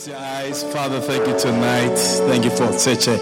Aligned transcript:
Close 0.00 0.08
your 0.08 0.16
eyes. 0.16 0.64
Father, 0.72 0.98
thank 0.98 1.26
you 1.26 1.38
tonight. 1.38 1.94
Thank 1.94 2.44
you 2.46 2.50
for 2.50 2.72
such 2.72 3.06
a 3.06 3.18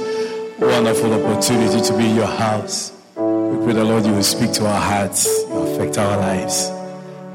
wonderful 0.60 1.12
opportunity 1.12 1.80
to 1.80 1.98
be 1.98 2.10
in 2.10 2.14
your 2.14 2.26
house. 2.26 2.92
We 3.16 3.64
pray 3.64 3.72
the 3.72 3.82
Lord 3.82 4.06
you 4.06 4.12
will 4.12 4.22
speak 4.22 4.52
to 4.52 4.66
our 4.66 4.80
hearts, 4.80 5.26
you 5.26 5.56
affect 5.56 5.98
our 5.98 6.16
lives, 6.18 6.68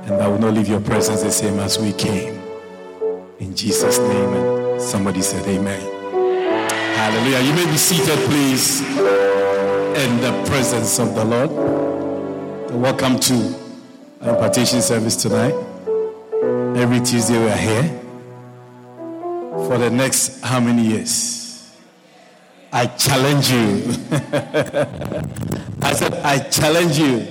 and 0.06 0.12
that 0.12 0.30
will 0.30 0.40
not 0.40 0.54
leave 0.54 0.70
your 0.70 0.80
presence 0.80 1.24
the 1.24 1.32
same 1.32 1.60
as 1.60 1.78
we 1.78 1.92
came. 1.92 2.42
In 3.40 3.54
Jesus' 3.54 4.00
name. 4.00 4.34
And 4.34 4.82
somebody 4.82 5.22
said, 5.22 5.46
Amen. 5.46 5.82
Hallelujah. 6.96 7.42
You 7.42 7.54
may 7.54 7.70
be 7.70 7.76
seated, 7.76 8.20
please, 8.30 8.80
in 8.80 10.22
the 10.22 10.42
presence 10.48 11.00
of 11.00 11.16
the 11.16 11.26
Lord. 11.26 11.52
Welcome 12.72 13.20
to 13.20 13.56
our 14.22 14.36
impartation 14.36 14.82
service 14.82 15.18
tonight. 15.18 15.54
Every 16.78 17.02
Tuesday 17.02 17.38
we 17.38 17.50
are 17.50 17.58
here 17.58 18.03
for 19.54 19.78
the 19.78 19.90
next 19.90 20.42
how 20.42 20.60
many 20.60 20.82
years? 20.82 21.72
I 22.72 22.88
challenge 22.88 23.52
you. 23.52 23.84
I 25.82 25.94
said, 25.94 26.14
I 26.24 26.40
challenge 26.50 26.98
you. 26.98 27.28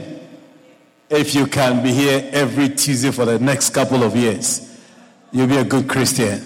If 1.11 1.35
you 1.35 1.47
can 1.47 1.83
be 1.83 1.93
here 1.93 2.31
every 2.33 2.69
Tuesday 2.69 3.11
for 3.11 3.25
the 3.25 3.41
next 3.41 3.71
couple 3.71 4.05
of 4.05 4.15
years, 4.17 4.81
you'll 5.33 5.49
be 5.49 5.57
a 5.57 5.65
good 5.65 5.89
Christian. 5.89 6.41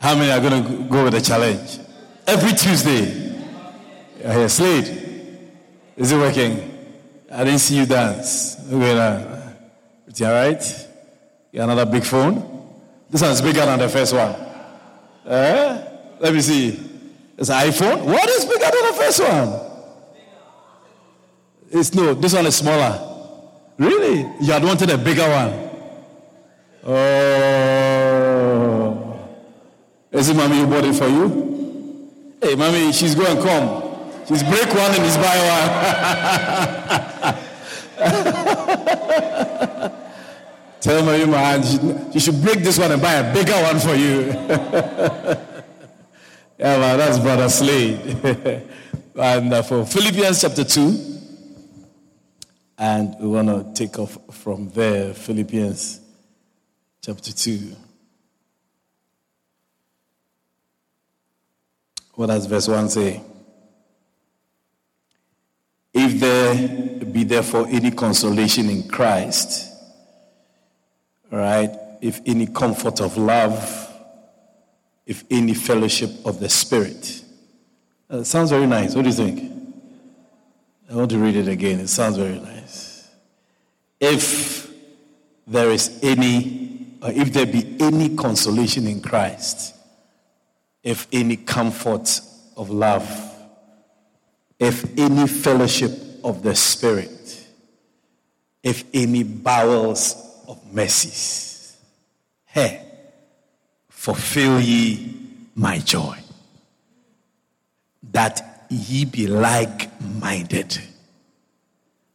How 0.00 0.14
many 0.14 0.30
are 0.30 0.40
going 0.40 0.62
to 0.62 0.84
go 0.84 1.04
with 1.04 1.14
the 1.14 1.20
challenge? 1.20 1.80
Every 2.26 2.52
Tuesday. 2.52 3.36
You're 4.20 4.32
here. 4.32 4.48
Slade, 4.48 5.48
is 5.96 6.12
it 6.12 6.16
working? 6.16 6.74
I 7.32 7.44
didn't 7.44 7.58
see 7.58 7.78
you 7.78 7.86
dance. 7.86 8.56
Okay, 8.72 8.94
now. 8.94 9.54
It's 10.06 10.22
all 10.22 10.32
right? 10.32 10.88
You 11.50 11.58
got 11.58 11.64
another 11.64 11.90
big 11.90 12.04
phone? 12.04 12.76
This 13.10 13.22
one's 13.22 13.42
bigger 13.42 13.66
than 13.66 13.80
the 13.80 13.88
first 13.88 14.14
one. 14.14 14.47
Eh? 15.28 15.84
Let 16.20 16.32
me 16.32 16.40
see. 16.40 16.80
It's 17.36 17.50
an 17.50 17.68
iPhone. 17.68 18.04
What 18.04 18.28
is 18.30 18.44
bigger 18.46 18.60
than 18.60 18.86
the 18.86 18.94
first 18.94 19.20
one? 19.20 19.60
It's 21.70 21.94
no, 21.94 22.14
this 22.14 22.32
one 22.32 22.46
is 22.46 22.56
smaller. 22.56 22.98
Really? 23.76 24.20
You 24.40 24.52
had 24.52 24.64
wanted 24.64 24.88
a 24.90 24.96
bigger 24.98 25.28
one. 25.28 25.52
Oh. 26.84 27.58
Is 30.10 30.30
it 30.30 30.34
mommy 30.34 30.58
you 30.60 30.66
bought 30.66 30.84
it 30.84 30.94
for 30.94 31.06
you? 31.06 31.46
Hey, 32.40 32.54
mommy, 32.54 32.90
she's 32.92 33.14
going 33.14 33.36
to 33.36 33.42
come. 33.42 33.84
She's 34.26 34.42
break 34.42 34.68
one 34.68 34.94
and 34.94 35.04
he's 35.04 35.16
buy 35.18 35.36
one. 38.00 39.64
Tell 40.80 41.04
my 41.04 41.24
man, 41.24 42.12
you 42.12 42.20
should 42.20 42.40
break 42.40 42.60
this 42.60 42.78
one 42.78 42.92
and 42.92 43.02
buy 43.02 43.14
a 43.14 43.34
bigger 43.34 43.52
one 43.52 43.80
for 43.80 43.94
you. 43.94 44.20
yeah, 46.58 46.78
man, 46.78 46.98
that's 46.98 47.18
Brother 47.18 47.48
Slade. 47.48 48.62
Wonderful. 49.14 49.86
Philippians 49.86 50.40
chapter 50.40 50.62
2. 50.62 51.16
And 52.78 53.16
we 53.18 53.26
want 53.26 53.48
to 53.48 53.72
take 53.74 53.98
off 53.98 54.16
from 54.30 54.70
there. 54.70 55.14
Philippians 55.14 56.00
chapter 57.02 57.32
2. 57.32 57.74
What 62.14 62.26
does 62.26 62.46
verse 62.46 62.68
1 62.68 62.88
say? 62.90 63.20
If 65.92 66.20
there 66.20 67.04
be 67.04 67.24
therefore 67.24 67.66
any 67.68 67.90
consolation 67.90 68.70
in 68.70 68.88
Christ, 68.88 69.68
right? 71.30 71.70
If 72.00 72.20
any 72.26 72.46
comfort 72.46 73.00
of 73.00 73.16
love, 73.16 73.88
if 75.06 75.24
any 75.30 75.54
fellowship 75.54 76.10
of 76.24 76.38
the 76.38 76.48
Spirit. 76.48 77.24
Uh, 78.10 78.22
sounds 78.22 78.50
very 78.50 78.66
nice. 78.66 78.94
What 78.94 79.02
do 79.02 79.08
you 79.08 79.14
think? 79.14 79.52
I 80.90 80.94
want 80.94 81.10
to 81.10 81.18
read 81.18 81.36
it 81.36 81.48
again. 81.48 81.80
It 81.80 81.88
sounds 81.88 82.16
very 82.16 82.38
nice. 82.38 83.10
If 83.98 84.70
there 85.46 85.70
is 85.70 85.98
any, 86.02 86.96
if 87.02 87.32
there 87.32 87.46
be 87.46 87.76
any 87.80 88.16
consolation 88.16 88.86
in 88.86 89.00
Christ, 89.00 89.74
if 90.82 91.06
any 91.10 91.36
comfort 91.36 92.20
of 92.56 92.70
love, 92.70 93.08
if 94.58 94.84
any 94.98 95.26
fellowship 95.26 95.92
of 96.22 96.42
the 96.42 96.54
Spirit, 96.54 97.46
if 98.62 98.84
any 98.92 99.22
bowels 99.22 100.27
of 100.48 100.72
mercies, 100.72 101.76
hey, 102.46 102.82
fulfill 103.90 104.58
ye 104.58 105.14
my 105.54 105.78
joy, 105.78 106.18
that 108.10 108.66
ye 108.70 109.04
be 109.04 109.26
like 109.26 110.00
minded, 110.00 110.78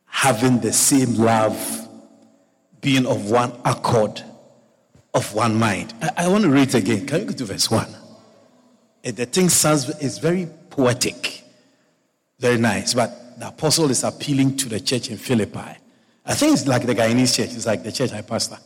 having 0.06 0.60
the 0.60 0.74
same 0.74 1.14
love, 1.16 1.88
being 2.82 3.06
of 3.06 3.30
one 3.30 3.54
accord, 3.64 4.24
of 5.14 5.34
one 5.36 5.56
mind. 5.56 5.94
I, 6.02 6.26
I 6.26 6.28
want 6.28 6.44
to 6.44 6.50
read 6.50 6.70
it 6.70 6.76
again. 6.76 7.06
Can 7.06 7.20
you 7.22 7.26
go 7.28 7.34
to 7.34 7.46
verse 7.46 7.70
1? 7.70 7.88
Eh, 9.04 9.12
the 9.12 9.28
thing 9.28 9.48
sounds 9.48 9.88
is 10.02 10.18
very 10.18 10.48
poetic, 10.72 11.44
very 12.40 12.58
nice, 12.58 12.96
but 12.96 13.40
the 13.40 13.50
apostle 13.50 13.92
is 13.92 14.04
appealing 14.04 14.58
to 14.58 14.70
the 14.70 14.80
church 14.80 15.12
in 15.12 15.18
Philippi. 15.18 15.78
I 16.26 16.34
think 16.36 16.54
it's 16.54 16.68
like 16.68 16.86
the 16.86 16.96
Guyanese 16.96 17.36
church. 17.36 17.54
It's 17.54 17.66
like 17.66 17.84
the 17.84 17.92
church 17.92 18.14
I 18.14 18.22
pastor. 18.22 18.58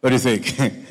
What 0.00 0.10
do 0.10 0.14
you 0.14 0.18
think? 0.20 0.54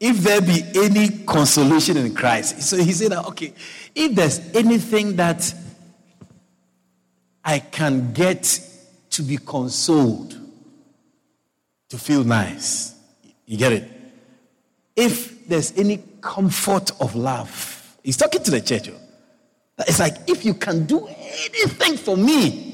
if 0.00 0.18
there 0.18 0.40
be 0.40 0.62
any 0.74 1.24
consolation 1.24 1.96
in 1.96 2.14
Christ, 2.14 2.62
so 2.62 2.76
he 2.76 2.92
said, 2.92 3.12
okay, 3.12 3.52
if 3.94 4.14
there's 4.14 4.38
anything 4.54 5.16
that 5.16 5.54
I 7.44 7.58
can 7.58 8.12
get 8.12 8.60
to 9.10 9.22
be 9.22 9.36
consoled, 9.36 10.38
to 11.90 11.98
feel 11.98 12.24
nice, 12.24 12.94
you 13.46 13.56
get 13.56 13.72
it? 13.72 13.90
If 14.96 15.46
there's 15.46 15.76
any 15.76 16.02
comfort 16.20 16.90
of 17.00 17.14
love, 17.14 17.96
he's 18.02 18.16
talking 18.16 18.42
to 18.42 18.50
the 18.50 18.60
church. 18.60 18.88
Oh. 18.88 19.84
It's 19.86 20.00
like, 20.00 20.16
if 20.28 20.44
you 20.44 20.54
can 20.54 20.86
do 20.86 21.06
anything 21.06 21.96
for 21.96 22.16
me, 22.16 22.73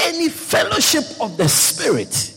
any 0.00 0.28
fellowship 0.28 1.04
of 1.20 1.36
the 1.36 1.48
Spirit, 1.48 2.34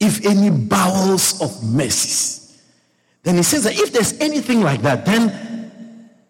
if 0.00 0.24
any 0.24 0.50
bowels 0.50 1.40
of 1.40 1.62
mercies, 1.64 2.60
then 3.22 3.36
he 3.36 3.42
says 3.42 3.64
that 3.64 3.78
if 3.78 3.92
there's 3.92 4.18
anything 4.20 4.60
like 4.60 4.82
that, 4.82 5.06
then 5.06 5.70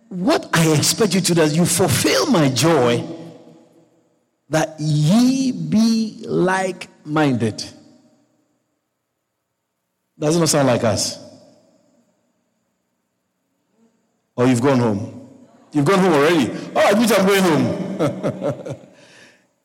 what 0.08 0.48
I 0.52 0.72
expect 0.72 1.14
you 1.14 1.20
to 1.22 1.34
do 1.34 1.40
is 1.40 1.56
you 1.56 1.64
fulfill 1.64 2.30
my 2.30 2.50
joy 2.50 3.02
that 4.50 4.78
ye 4.78 5.52
be 5.52 6.22
like 6.26 6.88
minded. 7.06 7.64
Doesn't 10.18 10.46
sound 10.46 10.68
like 10.68 10.84
us? 10.84 11.18
Or 14.36 14.46
you've 14.46 14.60
gone 14.60 14.78
home? 14.78 15.28
You've 15.72 15.86
gone 15.86 15.98
home 15.98 16.12
already? 16.12 16.50
Oh, 16.76 16.80
I 16.80 16.94
mean, 16.94 17.08
I'm 17.10 17.26
going 17.26 17.42
home. 17.42 18.76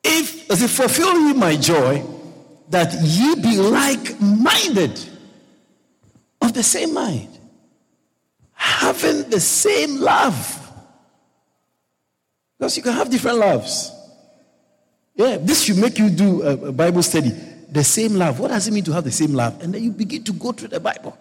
if, 0.08 0.50
as 0.50 0.62
it 0.62 0.70
fulfill 0.70 1.14
ye 1.28 1.34
my 1.34 1.56
joy, 1.56 2.04
that 2.70 2.94
ye 3.02 3.36
be 3.36 3.58
like 3.58 4.20
minded, 4.20 5.00
of 6.42 6.54
the 6.54 6.64
same 6.64 6.94
mind, 6.94 7.30
having 8.54 9.30
the 9.30 9.40
same 9.40 9.98
love. 9.98 10.64
Because 12.58 12.78
you 12.78 12.84
can 12.84 12.94
have 12.94 13.10
different 13.10 13.38
loves. 13.38 13.92
Yeah, 15.16 15.38
this 15.38 15.64
should 15.64 15.78
make 15.78 15.98
you 15.98 16.10
do 16.10 16.44
a, 16.44 16.68
a 16.68 16.72
Bible 16.72 17.04
study. 17.04 17.30
The 17.70 17.84
same 17.84 18.16
love. 18.16 18.40
What 18.40 18.50
does 18.50 18.68
it 18.68 18.72
mean 18.72 18.84
to 18.86 18.94
have 18.94 19.04
the 19.04 19.12
same 19.12 19.34
love? 19.34 19.62
And 19.62 19.74
then 19.74 19.84
you 19.84 19.92
begin 19.92 20.24
to 20.24 20.34
go 20.34 20.52
through 20.52 20.70
the 20.70 20.80
Bible. 20.80 21.18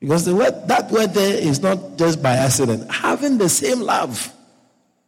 Because 0.00 0.24
the 0.26 0.34
word, 0.34 0.68
that 0.68 0.90
word 0.90 1.14
there 1.14 1.38
is 1.38 1.60
not 1.62 1.96
just 1.96 2.22
by 2.22 2.34
accident. 2.34 2.90
Having 2.90 3.38
the 3.38 3.48
same 3.48 3.80
love. 3.80 4.32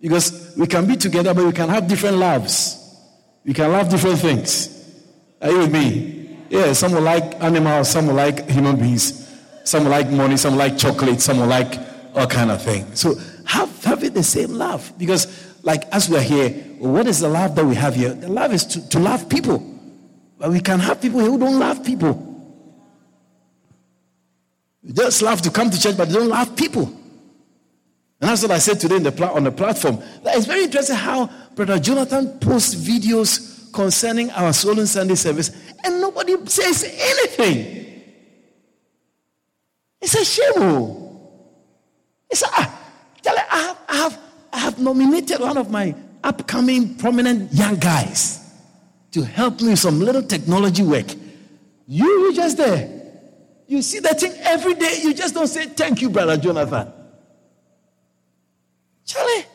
Because 0.00 0.54
we 0.56 0.66
can 0.66 0.86
be 0.86 0.96
together, 0.96 1.32
but 1.34 1.44
we 1.44 1.52
can 1.52 1.68
have 1.68 1.88
different 1.88 2.18
loves. 2.18 2.82
We 3.44 3.54
can 3.54 3.72
love 3.72 3.88
different 3.88 4.18
things. 4.18 4.72
Are 5.40 5.50
you 5.50 5.58
with 5.58 5.72
me? 5.72 6.38
Yeah, 6.50 6.72
some 6.72 6.92
will 6.92 7.00
like 7.02 7.42
animals, 7.42 7.90
some 7.90 8.08
will 8.08 8.14
like 8.14 8.48
human 8.48 8.76
beings, 8.76 9.28
some 9.64 9.84
will 9.84 9.90
like 9.90 10.10
money, 10.10 10.36
some 10.36 10.52
will 10.52 10.60
like 10.60 10.78
chocolate, 10.78 11.20
some 11.20 11.40
will 11.40 11.46
like 11.46 11.78
all 12.14 12.26
kind 12.26 12.50
of 12.50 12.62
thing. 12.62 12.94
So 12.94 13.14
have 13.46 13.76
have 13.86 14.00
having 14.00 14.12
the 14.12 14.22
same 14.22 14.52
love. 14.52 14.92
Because 14.98 15.26
like 15.62 15.84
as 15.92 16.08
we 16.08 16.16
are 16.16 16.22
here, 16.22 16.50
what 16.78 17.06
is 17.06 17.20
the 17.20 17.28
love 17.28 17.54
that 17.56 17.64
we 17.64 17.74
have 17.74 17.94
here? 17.94 18.12
The 18.12 18.28
love 18.28 18.52
is 18.52 18.64
to, 18.66 18.88
to 18.90 18.98
love 18.98 19.28
people. 19.28 19.58
But 20.38 20.50
we 20.50 20.60
can 20.60 20.80
have 20.80 21.00
people 21.00 21.20
who 21.20 21.38
don't 21.38 21.58
love 21.58 21.84
people. 21.84 22.22
Just 24.84 25.22
love 25.22 25.42
to 25.42 25.50
come 25.50 25.70
to 25.70 25.80
church, 25.80 25.96
but 25.96 26.08
they 26.08 26.14
don't 26.14 26.28
love 26.28 26.56
people. 26.56 26.92
And 28.26 28.32
that's 28.32 28.42
what 28.42 28.50
I 28.50 28.58
said 28.58 28.80
today 28.80 28.98
the 28.98 29.30
on 29.30 29.44
the 29.44 29.52
platform. 29.52 30.02
It's 30.24 30.46
very 30.46 30.64
interesting 30.64 30.96
how 30.96 31.30
Brother 31.54 31.78
Jonathan 31.78 32.40
posts 32.40 32.74
videos 32.74 33.72
concerning 33.72 34.32
our 34.32 34.52
Soul 34.52 34.84
Sunday 34.84 35.14
service, 35.14 35.52
and 35.84 36.00
nobody 36.00 36.34
says 36.46 36.82
anything. 36.82 38.02
It's 40.00 40.16
a 40.16 40.24
shame. 40.24 40.52
Oh. 40.56 41.30
It's 42.28 42.42
a, 42.42 42.46
ah, 42.50 42.90
I 43.24 43.58
have, 43.60 43.78
I, 43.88 43.96
have, 43.96 44.18
I 44.54 44.58
have 44.58 44.78
nominated 44.80 45.38
one 45.38 45.56
of 45.56 45.70
my 45.70 45.94
upcoming 46.24 46.96
prominent 46.96 47.52
young 47.52 47.76
guys 47.76 48.40
to 49.12 49.22
help 49.22 49.60
me 49.60 49.68
with 49.68 49.78
some 49.78 50.00
little 50.00 50.24
technology 50.24 50.82
work. 50.82 51.14
You, 51.86 52.06
you 52.06 52.34
just 52.34 52.56
there. 52.56 52.90
You 53.68 53.82
see 53.82 54.00
that 54.00 54.18
thing 54.18 54.32
every 54.40 54.74
day. 54.74 54.98
You 55.04 55.14
just 55.14 55.32
don't 55.32 55.46
say 55.46 55.66
thank 55.66 56.02
you, 56.02 56.10
brother 56.10 56.36
Jonathan. 56.36 56.92
Charlie, 59.06 59.46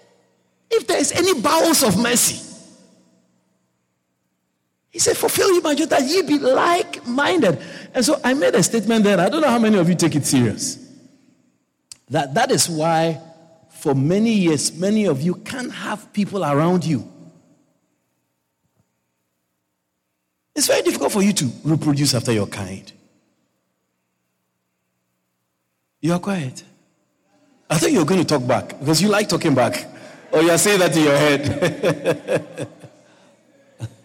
if 0.71 0.87
there 0.87 0.97
is 0.97 1.11
any 1.11 1.39
bowels 1.39 1.83
of 1.83 2.01
mercy, 2.01 2.47
he 4.89 4.99
said, 4.99 5.15
fulfill 5.15 5.53
you, 5.53 5.61
my 5.61 5.73
that 5.73 6.03
ye 6.03 6.21
be 6.21 6.37
like 6.37 7.05
minded. 7.07 7.61
And 7.93 8.03
so 8.03 8.19
I 8.23 8.33
made 8.33 8.55
a 8.55 8.63
statement 8.63 9.03
there. 9.03 9.19
I 9.19 9.29
don't 9.29 9.41
know 9.41 9.49
how 9.49 9.59
many 9.59 9.77
of 9.77 9.87
you 9.87 9.95
take 9.95 10.15
it 10.15 10.25
serious. 10.25 10.77
That 12.09 12.33
that 12.33 12.51
is 12.51 12.67
why, 12.67 13.21
for 13.69 13.95
many 13.95 14.33
years, 14.33 14.77
many 14.77 15.05
of 15.05 15.21
you 15.21 15.35
can't 15.35 15.71
have 15.71 16.11
people 16.11 16.43
around 16.43 16.83
you. 16.83 17.07
It's 20.53 20.67
very 20.67 20.81
difficult 20.81 21.13
for 21.13 21.21
you 21.21 21.31
to 21.33 21.49
reproduce 21.63 22.13
after 22.13 22.33
your 22.33 22.47
kind. 22.47 22.91
You 26.01 26.13
are 26.13 26.19
quiet. 26.19 26.63
I 27.71 27.77
think 27.77 27.93
you're 27.93 28.05
going 28.05 28.19
to 28.19 28.25
talk 28.27 28.45
back 28.45 28.77
because 28.79 29.01
you 29.01 29.07
like 29.07 29.29
talking 29.29 29.55
back. 29.55 29.87
Oh, 30.33 30.39
or 30.39 30.43
you're 30.43 30.57
saying 30.57 30.79
that 30.79 30.95
in 30.95 31.03
your 31.03 31.17
head. 31.17 32.67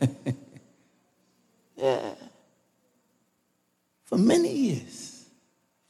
yeah. 1.76 2.14
For 4.04 4.18
many 4.18 4.52
years. 4.52 5.26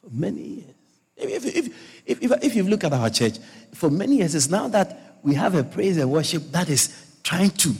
For 0.02 0.08
many 0.10 0.40
years. 0.40 0.74
If, 1.18 1.44
if, 1.44 1.66
if, 2.06 2.22
if, 2.22 2.44
if 2.44 2.54
you 2.54 2.62
look 2.64 2.82
at 2.84 2.94
our 2.94 3.10
church, 3.10 3.38
for 3.74 3.90
many 3.90 4.16
years, 4.16 4.34
it's 4.34 4.48
now 4.48 4.68
that 4.68 5.18
we 5.22 5.34
have 5.34 5.54
a 5.54 5.62
praise 5.62 5.98
and 5.98 6.10
worship 6.10 6.44
that 6.52 6.70
is 6.70 7.18
trying 7.22 7.50
to 7.50 7.74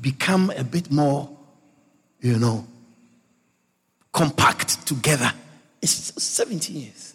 become 0.00 0.50
a 0.56 0.64
bit 0.64 0.90
more, 0.90 1.28
you 2.20 2.38
know, 2.38 2.66
compact 4.10 4.86
together. 4.86 5.30
It's 5.82 6.22
17 6.22 6.76
years. 6.76 7.13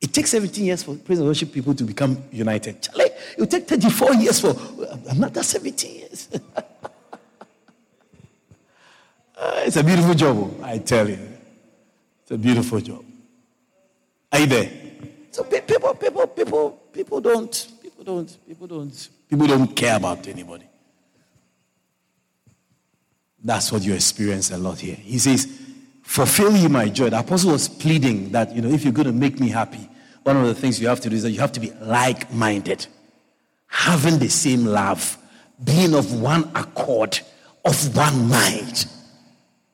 It 0.00 0.12
takes 0.12 0.30
17 0.30 0.64
years 0.64 0.82
for 0.82 0.94
praise 0.96 1.18
and 1.18 1.26
worship 1.26 1.52
people 1.52 1.74
to 1.74 1.84
become 1.84 2.22
united. 2.30 2.82
Charlie, 2.82 3.04
it 3.04 3.38
will 3.38 3.46
take 3.46 3.66
34 3.66 4.14
years 4.14 4.40
for 4.40 4.54
another 5.08 5.42
17 5.42 5.94
years. 5.94 6.28
uh, 9.36 9.60
it's 9.64 9.76
a 9.76 9.84
beautiful 9.84 10.14
job, 10.14 10.60
I 10.62 10.78
tell 10.78 11.08
you. 11.08 11.18
It's 12.22 12.30
a 12.30 12.38
beautiful 12.38 12.80
job. 12.80 13.04
Are 14.32 14.40
you 14.40 14.46
there? 14.46 14.70
So 15.30 15.44
people, 15.44 15.94
people, 15.94 16.26
people, 16.26 16.70
people 16.92 17.20
don't, 17.20 17.72
people 17.82 18.04
don't, 18.04 18.46
people 18.46 18.66
don't, 18.66 19.08
people 19.28 19.46
don't 19.46 19.68
care 19.68 19.96
about 19.96 20.26
anybody. 20.28 20.64
That's 23.42 23.70
what 23.70 23.82
you 23.82 23.94
experience 23.94 24.50
a 24.50 24.58
lot 24.58 24.80
here. 24.80 24.96
He 24.96 25.18
says, 25.18 25.65
fulfill 26.06 26.56
ye 26.56 26.68
my 26.68 26.88
joy. 26.88 27.10
The 27.10 27.18
apostle 27.18 27.52
was 27.52 27.68
pleading 27.68 28.30
that, 28.30 28.54
you 28.54 28.62
know, 28.62 28.68
if 28.68 28.84
you're 28.84 28.92
going 28.92 29.06
to 29.06 29.12
make 29.12 29.38
me 29.38 29.48
happy, 29.48 29.88
one 30.22 30.36
of 30.36 30.46
the 30.46 30.54
things 30.54 30.80
you 30.80 30.88
have 30.88 31.00
to 31.00 31.10
do 31.10 31.16
is 31.16 31.22
that 31.24 31.32
you 31.32 31.40
have 31.40 31.52
to 31.52 31.60
be 31.60 31.72
like 31.82 32.32
minded, 32.32 32.86
having 33.66 34.18
the 34.18 34.28
same 34.28 34.64
love, 34.64 35.18
being 35.62 35.94
of 35.94 36.20
one 36.20 36.50
accord, 36.54 37.20
of 37.64 37.96
one 37.96 38.28
mind. 38.28 38.86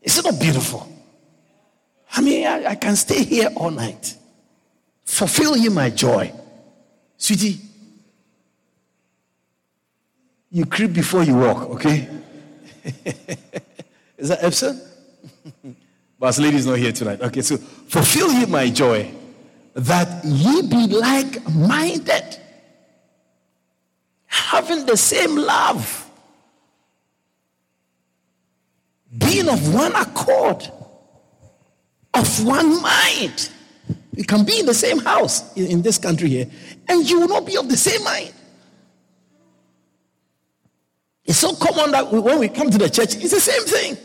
Is 0.03 0.19
it 0.19 0.25
not 0.25 0.41
beautiful? 0.41 0.89
I 2.15 2.21
mean, 2.21 2.47
I, 2.47 2.67
I 2.71 2.75
can 2.75 2.97
stay 2.97 3.23
here 3.25 3.51
all 3.55 3.71
night. 3.71 4.17
Fulfill 5.05 5.57
you 5.57 5.71
my 5.71 5.91
joy. 5.91 6.33
Sweetie, 7.17 7.61
you 10.51 10.67
creep 10.67 10.93
before 10.93 11.23
you 11.23 11.37
walk, 11.37 11.71
okay? 11.71 12.09
Is 14.19 14.29
that 14.29 14.41
Epson? 14.41 14.81
Lady's 16.39 16.67
not 16.67 16.79
here 16.79 16.93
tonight. 16.93 17.21
Okay, 17.21 17.43
so 17.43 17.57
fulfill 17.57 18.33
ye 18.33 18.47
my 18.47 18.71
joy, 18.71 19.13
that 19.75 20.25
ye 20.25 20.63
be 20.63 20.87
like 20.87 21.45
minded, 21.51 22.39
having 24.27 24.87
the 24.87 24.97
same 24.97 25.37
love, 25.37 26.09
being 29.19 29.49
of 29.49 29.75
one 29.75 29.93
accord, 29.97 30.71
of 32.15 32.47
one 32.47 32.81
mind. 32.81 33.51
You 34.15 34.25
can 34.25 34.45
be 34.45 34.61
in 34.61 34.67
the 34.67 34.75
same 34.75 34.99
house 34.99 35.53
in, 35.57 35.67
in 35.67 35.83
this 35.83 35.99
country 35.99 36.29
here, 36.29 36.47
and 36.89 37.09
you 37.09 37.19
will 37.19 37.29
not 37.29 37.47
be 37.47 37.57
of 37.57 37.69
the 37.69 37.77
same 37.77 38.05
mind. 38.05 38.33
It's 41.25 41.39
so 41.39 41.55
common 41.57 41.91
that 41.91 42.13
when 42.13 42.39
we 42.39 42.49
come 42.49 42.71
to 42.71 42.79
the 42.79 42.89
church, 42.89 43.17
it's 43.17 43.33
the 43.33 43.41
same 43.41 43.63
thing. 43.65 43.97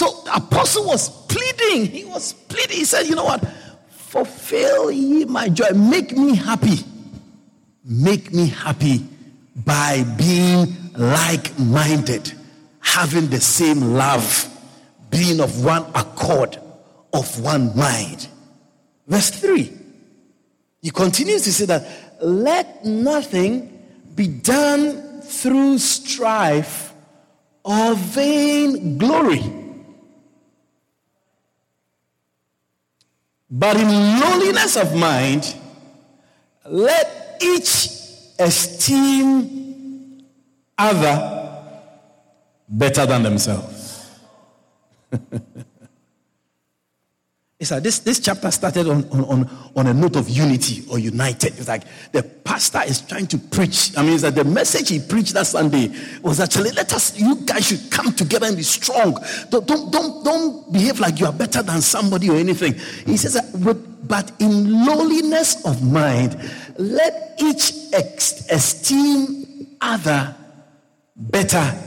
So 0.00 0.22
the 0.24 0.34
apostle 0.34 0.86
was 0.86 1.10
pleading. 1.26 1.84
He 1.84 2.06
was 2.06 2.32
pleading. 2.32 2.78
He 2.78 2.84
said, 2.86 3.06
You 3.06 3.16
know 3.16 3.24
what? 3.24 3.46
Fulfill 3.90 4.90
ye 4.90 5.26
my 5.26 5.50
joy. 5.50 5.72
Make 5.74 6.16
me 6.16 6.34
happy. 6.34 6.78
Make 7.84 8.32
me 8.32 8.46
happy 8.46 9.06
by 9.54 10.04
being 10.16 10.74
like 10.96 11.58
minded, 11.58 12.32
having 12.80 13.26
the 13.26 13.42
same 13.42 13.92
love, 13.92 14.48
being 15.10 15.38
of 15.38 15.62
one 15.62 15.84
accord, 15.94 16.56
of 17.12 17.38
one 17.38 17.76
mind. 17.76 18.26
Verse 19.06 19.28
3. 19.28 19.70
He 20.80 20.90
continues 20.90 21.42
to 21.42 21.52
say 21.52 21.66
that 21.66 22.22
let 22.22 22.86
nothing 22.86 23.84
be 24.14 24.28
done 24.28 25.20
through 25.20 25.76
strife 25.76 26.94
or 27.66 27.92
vain 27.94 28.96
glory 28.96 29.59
But 33.50 33.76
in 33.76 33.88
lowliness 34.20 34.76
of 34.76 34.94
mind, 34.94 35.56
let 36.64 37.36
each 37.42 37.88
esteem 38.38 40.24
other 40.78 41.38
better 42.68 43.06
than 43.06 43.22
themselves. 43.24 44.08
It's 47.60 47.70
like 47.70 47.82
this, 47.82 47.98
this 47.98 48.18
chapter 48.18 48.50
started 48.50 48.88
on, 48.88 49.04
on, 49.10 49.70
on 49.76 49.86
a 49.86 49.92
note 49.92 50.16
of 50.16 50.30
unity 50.30 50.82
or 50.90 50.98
united. 50.98 51.58
It's 51.58 51.68
like 51.68 51.82
the 52.10 52.22
pastor 52.22 52.80
is 52.86 53.02
trying 53.02 53.26
to 53.26 53.36
preach. 53.38 53.96
I 53.98 54.02
mean, 54.02 54.14
it's 54.14 54.22
like 54.22 54.34
the 54.34 54.44
message 54.44 54.88
he 54.88 54.98
preached 54.98 55.34
that 55.34 55.46
Sunday 55.46 55.92
was 56.22 56.40
actually 56.40 56.70
let 56.70 56.90
us, 56.94 57.18
you 57.18 57.36
guys 57.44 57.66
should 57.66 57.90
come 57.90 58.14
together 58.14 58.46
and 58.46 58.56
be 58.56 58.62
strong. 58.62 59.22
Don't, 59.50 59.66
don't, 59.66 59.92
don't, 59.92 60.24
don't 60.24 60.72
behave 60.72 61.00
like 61.00 61.20
you 61.20 61.26
are 61.26 61.34
better 61.34 61.62
than 61.62 61.82
somebody 61.82 62.30
or 62.30 62.36
anything. 62.36 62.72
He 63.04 63.18
says, 63.18 63.38
but 64.04 64.32
in 64.38 64.86
lowliness 64.86 65.62
of 65.66 65.82
mind, 65.82 66.40
let 66.78 67.38
each 67.42 67.72
esteem 67.92 69.76
other 69.82 70.34
better 71.14 71.78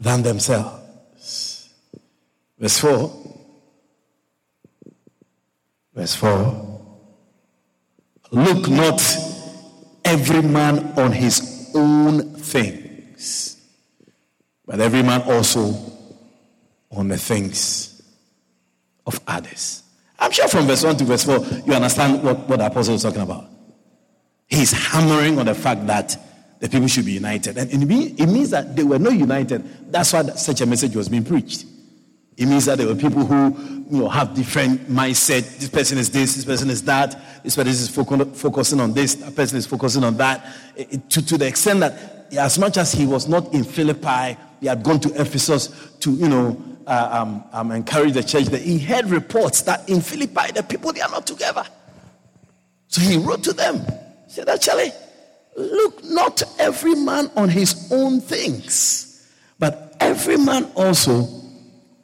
than 0.00 0.24
themselves. 0.24 1.70
Verse 2.58 2.80
4 2.80 3.25
Verse 5.96 6.14
4 6.16 6.62
Look 8.30 8.68
not 8.68 9.02
every 10.04 10.42
man 10.42 10.92
on 10.98 11.10
his 11.10 11.70
own 11.74 12.34
things, 12.34 13.56
but 14.66 14.80
every 14.80 15.02
man 15.02 15.22
also 15.22 15.74
on 16.90 17.08
the 17.08 17.16
things 17.16 18.02
of 19.06 19.20
others. 19.26 19.82
I'm 20.18 20.32
sure 20.32 20.48
from 20.48 20.66
verse 20.66 20.84
1 20.84 20.96
to 20.98 21.04
verse 21.04 21.24
4, 21.24 21.38
you 21.66 21.72
understand 21.72 22.22
what, 22.22 22.48
what 22.48 22.58
the 22.58 22.66
apostle 22.66 22.94
is 22.94 23.02
talking 23.02 23.22
about. 23.22 23.46
He's 24.48 24.72
hammering 24.72 25.38
on 25.38 25.46
the 25.46 25.54
fact 25.54 25.86
that 25.86 26.16
the 26.60 26.68
people 26.68 26.88
should 26.88 27.04
be 27.04 27.12
united. 27.12 27.56
And 27.58 27.70
it 27.70 28.26
means 28.26 28.50
that 28.50 28.74
they 28.74 28.82
were 28.82 28.98
not 28.98 29.14
united. 29.14 29.92
That's 29.92 30.12
why 30.12 30.22
such 30.22 30.60
a 30.60 30.66
message 30.66 30.96
was 30.96 31.08
being 31.08 31.24
preached. 31.24 31.64
It 32.36 32.46
means 32.46 32.66
that 32.66 32.76
there 32.76 32.86
were 32.86 32.94
people 32.94 33.24
who 33.24 33.56
you 33.90 34.00
know, 34.00 34.08
have 34.08 34.34
different 34.34 34.90
mindset. 34.90 35.58
This 35.58 35.70
person 35.70 35.96
is 35.96 36.10
this, 36.10 36.34
this 36.34 36.44
person 36.44 36.68
is 36.68 36.82
that, 36.82 37.42
this 37.42 37.56
person 37.56 37.70
is 37.70 37.88
focusing 37.88 38.80
on 38.80 38.92
this, 38.92 39.14
that 39.14 39.34
person 39.34 39.56
is 39.56 39.66
focusing 39.66 40.04
on 40.04 40.16
that. 40.18 40.46
It, 40.76 41.08
to, 41.10 41.24
to 41.24 41.38
the 41.38 41.46
extent 41.46 41.80
that 41.80 42.26
as 42.36 42.58
much 42.58 42.76
as 42.76 42.92
he 42.92 43.06
was 43.06 43.26
not 43.26 43.54
in 43.54 43.64
Philippi, 43.64 44.36
he 44.60 44.66
had 44.66 44.82
gone 44.82 45.00
to 45.00 45.20
Ephesus 45.20 45.68
to, 46.00 46.10
you 46.10 46.28
know, 46.28 46.62
uh, 46.86 47.08
um, 47.10 47.44
um, 47.52 47.72
encourage 47.72 48.12
the 48.12 48.22
church 48.22 48.46
that 48.46 48.62
he 48.62 48.78
heard 48.78 49.06
reports 49.06 49.62
that 49.62 49.88
in 49.88 50.00
Philippi 50.00 50.52
the 50.52 50.62
people 50.62 50.92
they 50.92 51.00
are 51.00 51.10
not 51.10 51.26
together. 51.26 51.64
So 52.88 53.00
he 53.00 53.16
wrote 53.16 53.42
to 53.44 53.52
them. 53.52 53.80
He 54.26 54.32
said, 54.32 54.48
actually, 54.48 54.92
look 55.56 56.04
not 56.04 56.42
every 56.58 56.94
man 56.94 57.30
on 57.34 57.48
his 57.48 57.90
own 57.90 58.20
things, 58.20 59.26
but 59.58 59.96
every 60.00 60.36
man 60.36 60.70
also 60.74 61.35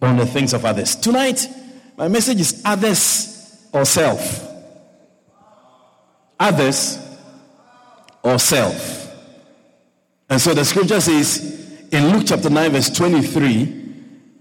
on 0.03 0.17
the 0.17 0.27
things 0.27 0.53
of 0.53 0.65
others. 0.65 0.97
Tonight, 0.97 1.47
my 1.97 2.09
message 2.09 2.41
is 2.41 2.63
others 2.65 3.69
or 3.73 3.85
self. 3.85 4.49
Others 6.39 6.99
or 8.23 8.39
self. 8.39 8.99
And 10.29 10.41
so 10.41 10.55
the 10.55 10.65
scripture 10.65 11.01
says 11.01 11.89
in 11.93 12.09
Luke 12.09 12.25
chapter 12.27 12.51
9, 12.51 12.73
verse 12.73 12.91
23, 12.91 13.81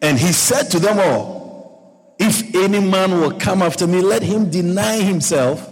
and 0.02 0.18
he 0.18 0.32
said 0.32 0.64
to 0.72 0.80
them 0.80 1.00
all, 1.00 2.16
If 2.20 2.56
any 2.56 2.80
man 2.80 3.12
will 3.20 3.38
come 3.38 3.62
after 3.62 3.86
me, 3.86 4.02
let 4.02 4.24
him 4.24 4.50
deny 4.50 4.98
himself 4.98 5.68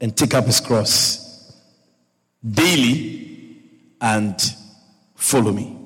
and 0.00 0.16
take 0.16 0.34
up 0.34 0.44
his 0.44 0.60
cross 0.60 1.22
daily 2.48 3.58
and 4.00 4.36
follow 5.14 5.52
me. 5.52 5.78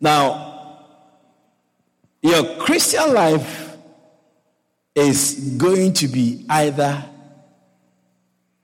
Now, 0.00 0.51
your 2.22 2.56
Christian 2.56 3.12
life 3.12 3.76
is 4.94 5.54
going 5.58 5.92
to 5.94 6.08
be 6.08 6.46
either 6.48 7.04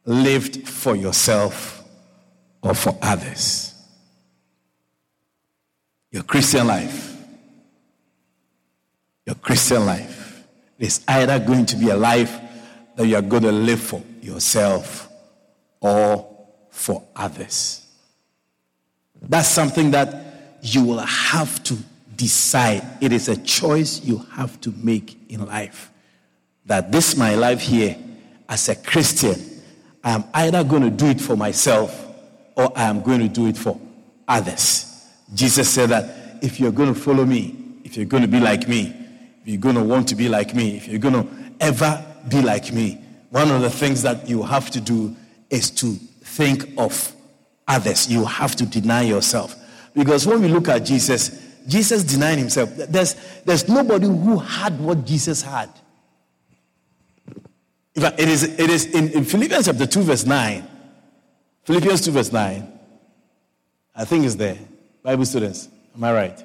lived 0.04 0.68
for 0.68 0.96
yourself 0.96 1.84
or 2.62 2.74
for 2.74 2.96
others. 3.02 3.74
Your 6.10 6.22
Christian 6.22 6.66
life 6.66 7.08
your 9.28 9.34
Christian 9.34 9.84
life. 9.84 10.46
is 10.78 11.04
either 11.06 11.38
going 11.38 11.66
to 11.66 11.76
be 11.76 11.90
a 11.90 11.96
life 11.96 12.40
that 12.96 13.06
you 13.06 13.14
are 13.14 13.20
going 13.22 13.42
to 13.42 13.52
live 13.52 13.78
for 13.78 14.02
yourself 14.22 15.06
or 15.80 16.46
for 16.70 17.02
others. 17.14 17.86
That's 19.20 19.48
something 19.48 19.90
that 19.90 20.58
you 20.62 20.82
will 20.82 21.00
have 21.00 21.62
to 21.64 21.76
decide. 22.18 22.82
It 23.00 23.12
is 23.12 23.28
a 23.28 23.36
choice 23.36 24.04
you 24.04 24.18
have 24.32 24.60
to 24.60 24.74
make 24.76 25.18
in 25.30 25.46
life. 25.46 25.90
That 26.66 26.92
this 26.92 27.16
my 27.16 27.34
life 27.34 27.60
here 27.60 27.96
as 28.46 28.68
a 28.68 28.76
Christian, 28.76 29.36
I 30.04 30.12
am 30.12 30.24
either 30.34 30.64
going 30.64 30.82
to 30.82 30.90
do 30.90 31.06
it 31.06 31.20
for 31.20 31.36
myself 31.36 32.06
or 32.56 32.76
I 32.76 32.84
am 32.84 33.00
going 33.00 33.20
to 33.20 33.28
do 33.28 33.46
it 33.46 33.56
for 33.56 33.80
others. 34.26 35.06
Jesus 35.32 35.70
said 35.70 35.90
that 35.90 36.42
if 36.42 36.60
you're 36.60 36.72
going 36.72 36.92
to 36.92 37.00
follow 37.00 37.24
me, 37.24 37.56
if 37.84 37.96
you're 37.96 38.06
going 38.06 38.22
to 38.22 38.28
be 38.28 38.40
like 38.40 38.68
me, 38.68 38.94
if 39.40 39.48
you're 39.48 39.60
going 39.60 39.76
to 39.76 39.84
want 39.84 40.08
to 40.08 40.14
be 40.14 40.28
like 40.28 40.54
me, 40.54 40.76
if 40.76 40.88
you're 40.88 40.98
going 40.98 41.14
to 41.14 41.26
ever 41.60 42.04
be 42.28 42.42
like 42.42 42.72
me, 42.72 43.00
one 43.30 43.50
of 43.50 43.62
the 43.62 43.70
things 43.70 44.02
that 44.02 44.28
you 44.28 44.42
have 44.42 44.70
to 44.70 44.80
do 44.80 45.14
is 45.50 45.70
to 45.70 45.94
think 46.22 46.68
of 46.76 47.14
others. 47.66 48.10
You 48.10 48.24
have 48.24 48.56
to 48.56 48.66
deny 48.66 49.02
yourself. 49.02 49.54
Because 49.94 50.26
when 50.26 50.42
we 50.42 50.48
look 50.48 50.68
at 50.68 50.84
Jesus, 50.84 51.47
Jesus 51.68 52.02
denied 52.02 52.38
himself. 52.38 52.74
There's, 52.74 53.14
there's 53.44 53.68
nobody 53.68 54.06
who 54.06 54.38
had 54.38 54.80
what 54.80 55.04
Jesus 55.04 55.42
had. 55.42 55.68
In 57.94 58.02
fact, 58.02 58.18
it 58.18 58.28
is, 58.28 58.44
it 58.44 58.70
is 58.70 58.86
in, 58.86 59.10
in 59.10 59.24
Philippians 59.24 59.66
chapter 59.66 59.86
2, 59.86 60.02
verse 60.02 60.24
9. 60.24 60.66
Philippians 61.64 62.00
2, 62.06 62.10
verse 62.12 62.32
9. 62.32 62.72
I 63.94 64.04
think 64.04 64.24
it's 64.24 64.36
there. 64.36 64.56
Bible 65.02 65.26
students, 65.26 65.68
am 65.94 66.04
I 66.04 66.12
right? 66.12 66.44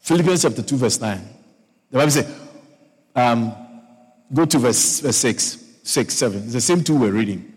Philippians 0.00 0.42
chapter 0.42 0.62
2, 0.62 0.76
verse 0.76 1.00
9. 1.00 1.20
The 1.90 1.98
Bible 1.98 2.10
says, 2.10 2.40
um, 3.14 3.54
go 4.32 4.46
to 4.46 4.58
verse, 4.58 5.00
verse 5.00 5.16
6, 5.16 5.64
6, 5.84 6.14
7. 6.14 6.42
It's 6.44 6.52
the 6.54 6.60
same 6.60 6.82
two 6.82 6.96
we're 6.96 7.12
reading. 7.12 7.52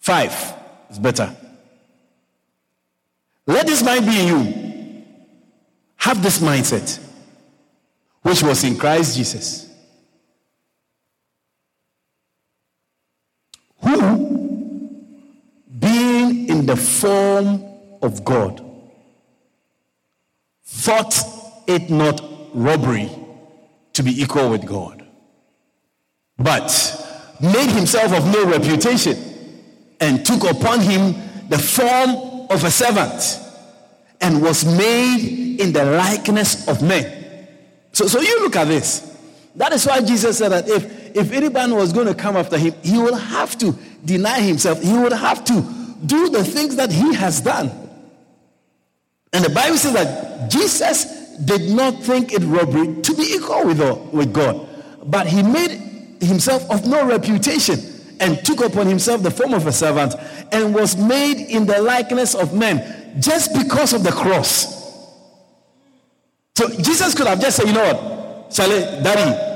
5 0.00 0.54
is 0.90 0.98
better. 0.98 1.36
Let 3.50 3.66
this 3.66 3.82
mind 3.82 4.06
be 4.06 4.20
in 4.20 4.28
you. 4.28 5.04
Have 5.96 6.22
this 6.22 6.38
mindset, 6.38 7.00
which 8.22 8.44
was 8.44 8.62
in 8.62 8.76
Christ 8.76 9.16
Jesus. 9.16 9.68
Who, 13.82 13.98
being 15.80 16.48
in 16.48 16.64
the 16.64 16.76
form 16.76 17.64
of 18.00 18.24
God, 18.24 18.64
thought 20.64 21.20
it 21.66 21.90
not 21.90 22.22
robbery 22.54 23.10
to 23.94 24.02
be 24.04 24.22
equal 24.22 24.48
with 24.50 24.64
God, 24.64 25.04
but 26.38 26.70
made 27.40 27.70
himself 27.70 28.12
of 28.12 28.32
no 28.32 28.44
reputation 28.46 29.18
and 29.98 30.24
took 30.24 30.44
upon 30.48 30.78
him 30.78 31.16
the 31.48 31.58
form 31.58 32.29
of 32.50 32.64
a 32.64 32.70
servant 32.70 33.40
and 34.20 34.42
was 34.42 34.64
made 34.64 35.60
in 35.60 35.72
the 35.72 35.84
likeness 35.84 36.68
of 36.68 36.82
men. 36.82 37.46
So, 37.92 38.06
so 38.06 38.20
you 38.20 38.42
look 38.42 38.56
at 38.56 38.68
this. 38.68 39.06
That 39.56 39.72
is 39.72 39.86
why 39.86 40.00
Jesus 40.02 40.38
said 40.38 40.50
that 40.50 40.68
if, 40.68 41.16
if 41.16 41.32
anyone 41.32 41.74
was 41.74 41.92
going 41.92 42.06
to 42.06 42.14
come 42.14 42.36
after 42.36 42.58
him, 42.58 42.74
he 42.82 42.98
would 42.98 43.14
have 43.14 43.56
to 43.58 43.76
deny 44.04 44.40
himself. 44.40 44.82
He 44.82 44.92
would 44.92 45.12
have 45.12 45.44
to 45.44 45.60
do 46.04 46.28
the 46.30 46.44
things 46.44 46.76
that 46.76 46.90
he 46.90 47.14
has 47.14 47.40
done. 47.40 47.70
And 49.32 49.44
the 49.44 49.50
Bible 49.50 49.76
says 49.76 49.92
that 49.94 50.50
Jesus 50.50 51.36
did 51.44 51.70
not 51.70 52.02
think 52.02 52.32
it 52.32 52.42
robbery 52.42 53.00
to 53.02 53.14
be 53.14 53.22
equal 53.34 53.66
with, 53.66 53.80
with 54.12 54.32
God, 54.32 54.68
but 55.04 55.26
he 55.26 55.42
made 55.42 55.70
himself 56.20 56.68
of 56.70 56.86
no 56.86 57.06
reputation 57.06 57.78
and 58.20 58.44
took 58.44 58.60
upon 58.60 58.86
himself 58.86 59.22
the 59.22 59.30
form 59.30 59.54
of 59.54 59.66
a 59.66 59.72
servant 59.72 60.14
and 60.52 60.74
was 60.74 60.96
made 60.96 61.38
in 61.38 61.66
the 61.66 61.80
likeness 61.80 62.34
of 62.34 62.54
men 62.54 63.20
just 63.20 63.54
because 63.54 63.92
of 63.92 64.02
the 64.02 64.12
cross. 64.12 64.78
So 66.54 66.68
Jesus 66.68 67.14
could 67.14 67.26
have 67.26 67.40
just 67.40 67.56
said, 67.56 67.68
you 67.68 67.72
know 67.72 67.94
what, 67.94 68.50
Charlie, 68.50 68.80
Daddy, 69.02 69.48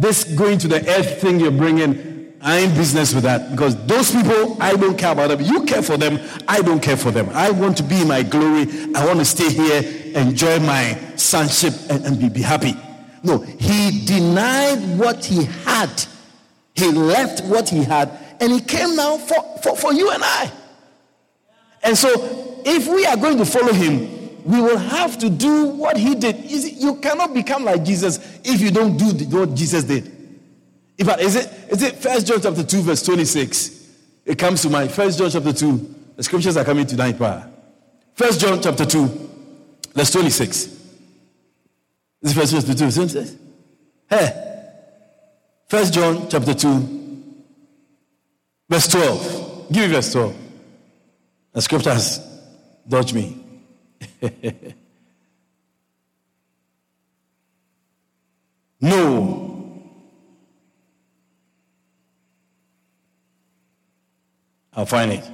this 0.00 0.24
going 0.24 0.58
to 0.58 0.68
the 0.68 0.88
earth 0.96 1.20
thing 1.20 1.40
you're 1.40 1.50
bringing, 1.50 2.34
I 2.40 2.58
ain't 2.58 2.74
business 2.74 3.14
with 3.14 3.24
that 3.24 3.50
because 3.50 3.74
those 3.86 4.12
people, 4.12 4.56
I 4.60 4.74
don't 4.76 4.96
care 4.96 5.12
about 5.12 5.28
them. 5.28 5.40
You 5.40 5.64
care 5.64 5.82
for 5.82 5.96
them, 5.96 6.20
I 6.46 6.62
don't 6.62 6.80
care 6.80 6.96
for 6.96 7.10
them. 7.10 7.28
I 7.30 7.50
want 7.50 7.76
to 7.78 7.82
be 7.82 8.02
in 8.02 8.08
my 8.08 8.22
glory. 8.22 8.66
I 8.94 9.04
want 9.06 9.18
to 9.18 9.24
stay 9.24 9.50
here, 9.50 10.12
enjoy 10.14 10.60
my 10.60 10.96
sonship, 11.16 11.74
and, 11.90 12.04
and 12.06 12.18
be, 12.18 12.28
be 12.28 12.42
happy. 12.42 12.74
No, 13.22 13.38
he 13.38 14.04
denied 14.04 14.98
what 14.98 15.24
he 15.24 15.44
had. 15.64 15.90
He 16.74 16.92
left 16.92 17.44
what 17.44 17.68
he 17.68 17.82
had, 17.82 18.16
and 18.40 18.52
he 18.52 18.60
came 18.60 18.96
now 18.96 19.18
for, 19.18 19.58
for, 19.62 19.76
for 19.76 19.92
you 19.92 20.10
and 20.10 20.22
I. 20.24 20.52
And 21.82 21.96
so, 21.96 22.10
if 22.64 22.88
we 22.88 23.06
are 23.06 23.16
going 23.16 23.38
to 23.38 23.44
follow 23.44 23.72
him, 23.72 24.44
we 24.44 24.60
will 24.60 24.78
have 24.78 25.18
to 25.18 25.30
do 25.30 25.66
what 25.66 25.96
he 25.96 26.14
did. 26.14 26.50
You 26.50 26.96
cannot 26.96 27.34
become 27.34 27.64
like 27.64 27.84
Jesus 27.84 28.18
if 28.44 28.60
you 28.60 28.70
don't 28.70 28.96
do 28.96 29.06
what 29.36 29.54
Jesus 29.54 29.84
did. 29.84 30.06
In 30.96 31.06
fact, 31.06 31.20
is 31.20 31.36
it 31.36 31.52
is 31.70 31.82
it 31.82 31.96
First 31.96 32.26
John 32.26 32.40
chapter 32.40 32.64
two 32.64 32.80
verse 32.80 33.02
twenty 33.02 33.24
six? 33.24 33.88
It 34.24 34.38
comes 34.38 34.62
to 34.62 34.70
mind. 34.70 34.90
First 34.90 35.18
John 35.18 35.30
chapter 35.30 35.52
two. 35.52 35.94
The 36.16 36.24
scriptures 36.24 36.56
are 36.56 36.64
coming 36.64 36.86
tonight, 36.86 37.16
pa. 37.16 37.46
First 38.14 38.40
John 38.40 38.60
chapter 38.60 38.84
two, 38.84 39.06
verse 39.94 40.10
twenty 40.10 40.30
six. 40.30 40.64
This 42.20 42.32
is 42.32 42.36
First 42.36 42.52
John 42.52 42.62
chapter 42.62 42.74
two. 42.74 42.90
Says, 42.90 43.36
hey, 44.10 44.72
First 45.68 45.94
John 45.94 46.28
chapter 46.28 46.54
two, 46.54 46.97
verse 48.68 48.88
twelve. 48.88 49.66
Give 49.72 49.88
me 49.88 49.94
verse 49.94 50.12
twelve. 50.12 50.36
The 51.52 51.62
scriptures 51.62 52.20
dodge 52.86 53.12
me. 53.12 53.44
no 58.80 59.48
I'll 64.78 64.86
find 64.86 65.10
it. 65.10 65.28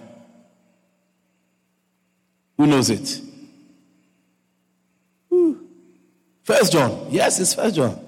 Who 2.57 2.67
knows 2.67 2.89
it? 2.89 3.21
First 6.45 6.73
John. 6.73 7.09
Yes, 7.11 7.39
it's 7.41 7.53
First 7.53 7.77
John. 7.77 8.04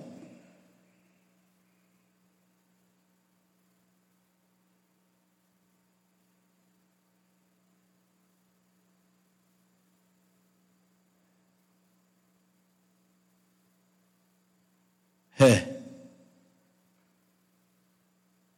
Hey. 15.37 15.69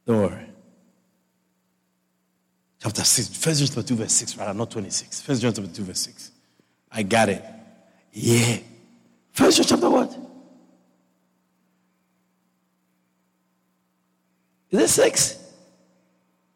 Don't. 0.06 0.46
Chapter 2.80 3.02
6, 3.02 3.36
First 3.36 3.58
John 3.58 3.66
chapter 3.66 3.82
2, 3.82 3.96
verse 3.96 4.12
6, 4.12 4.36
rather, 4.36 4.54
not 4.54 4.70
26. 4.70 5.22
First 5.22 5.42
John 5.42 5.52
chapter 5.52 5.70
2, 5.70 5.82
verse 5.82 6.00
6. 6.00 6.30
I 6.92 7.02
got 7.02 7.28
it. 7.28 7.44
Yeah. 8.12 8.58
First 9.32 9.56
John 9.56 9.66
chapter 9.66 9.90
what? 9.90 10.16
Is 14.70 14.80
it 14.80 14.88
6? 14.88 15.52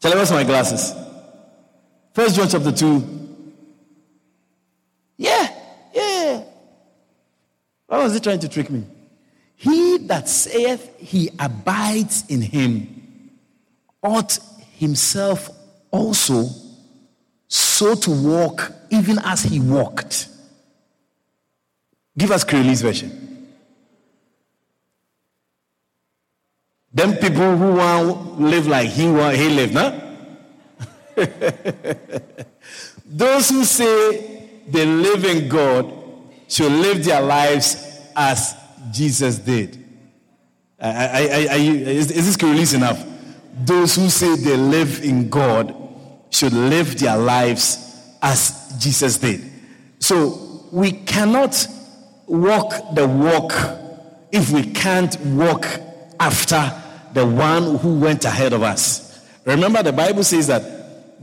Shall 0.00 0.12
I 0.12 0.14
wear 0.14 0.30
my 0.30 0.44
glasses? 0.44 0.94
First 2.14 2.36
John 2.36 2.48
chapter 2.48 2.70
2. 2.70 3.18
Yeah, 5.16 5.48
yeah. 5.92 6.42
Why 7.88 8.04
was 8.04 8.14
he 8.14 8.20
trying 8.20 8.38
to 8.38 8.48
trick 8.48 8.70
me? 8.70 8.84
He 9.62 9.98
that 10.08 10.28
saith 10.28 10.98
he 10.98 11.30
abides 11.38 12.24
in 12.28 12.42
him 12.42 13.30
ought 14.02 14.36
himself 14.76 15.50
also 15.92 16.48
so 17.46 17.94
to 17.94 18.10
walk 18.10 18.72
even 18.90 19.20
as 19.20 19.44
he 19.44 19.60
walked. 19.60 20.26
Give 22.18 22.32
us 22.32 22.44
Creolese 22.44 22.82
version. 22.82 23.52
Them 26.92 27.14
people 27.18 27.56
who 27.56 27.74
want 27.74 28.40
live 28.40 28.66
like 28.66 28.88
he 28.88 29.08
want 29.08 29.36
he 29.36 29.48
live, 29.48 29.74
huh? 29.74 30.00
Those 33.06 33.48
who 33.48 33.62
say 33.64 34.48
they 34.66 34.86
live 34.86 35.24
in 35.24 35.48
God 35.48 35.94
should 36.48 36.72
live 36.72 37.04
their 37.04 37.20
lives 37.20 37.76
as 38.16 38.56
Jesus 38.90 39.38
did. 39.38 39.78
I, 40.80 40.88
I, 40.88 41.46
I, 41.50 41.56
is, 41.56 42.10
is 42.10 42.26
this 42.26 42.42
release 42.42 42.72
enough? 42.72 43.04
Those 43.54 43.94
who 43.94 44.08
say 44.08 44.34
they 44.36 44.56
live 44.56 45.04
in 45.04 45.28
God 45.28 45.76
should 46.30 46.52
live 46.52 46.98
their 46.98 47.16
lives 47.16 47.78
as 48.20 48.74
Jesus 48.78 49.18
did. 49.18 49.42
So 50.00 50.66
we 50.72 50.92
cannot 50.92 51.66
walk 52.26 52.94
the 52.94 53.06
walk 53.06 53.52
if 54.32 54.50
we 54.50 54.64
can't 54.72 55.18
walk 55.20 55.66
after 56.18 56.72
the 57.12 57.26
one 57.26 57.76
who 57.76 57.98
went 58.00 58.24
ahead 58.24 58.52
of 58.52 58.62
us. 58.62 59.26
Remember, 59.44 59.82
the 59.82 59.92
Bible 59.92 60.24
says 60.24 60.46
that 60.46 60.62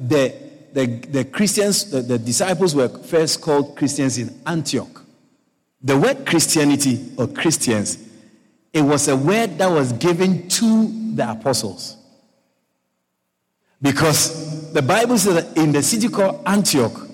the, 0.09 0.33
the, 0.73 0.85
the 0.85 1.25
Christians, 1.25 1.89
the, 1.89 2.01
the 2.01 2.19
disciples 2.19 2.75
were 2.75 2.89
first 2.89 3.41
called 3.41 3.75
Christians 3.75 4.17
in 4.17 4.39
Antioch. 4.45 4.98
The 5.81 5.97
word 5.97 6.25
Christianity 6.25 7.13
or 7.17 7.27
Christians, 7.27 7.97
it 8.73 8.81
was 8.81 9.07
a 9.07 9.15
word 9.15 9.57
that 9.57 9.71
was 9.71 9.93
given 9.93 10.47
to 10.49 11.15
the 11.15 11.31
apostles. 11.31 11.97
Because 13.81 14.73
the 14.73 14.81
Bible 14.81 15.17
says 15.17 15.35
that 15.35 15.57
in 15.57 15.71
the 15.71 15.81
city 15.81 16.09
called 16.09 16.43
Antioch, 16.45 17.07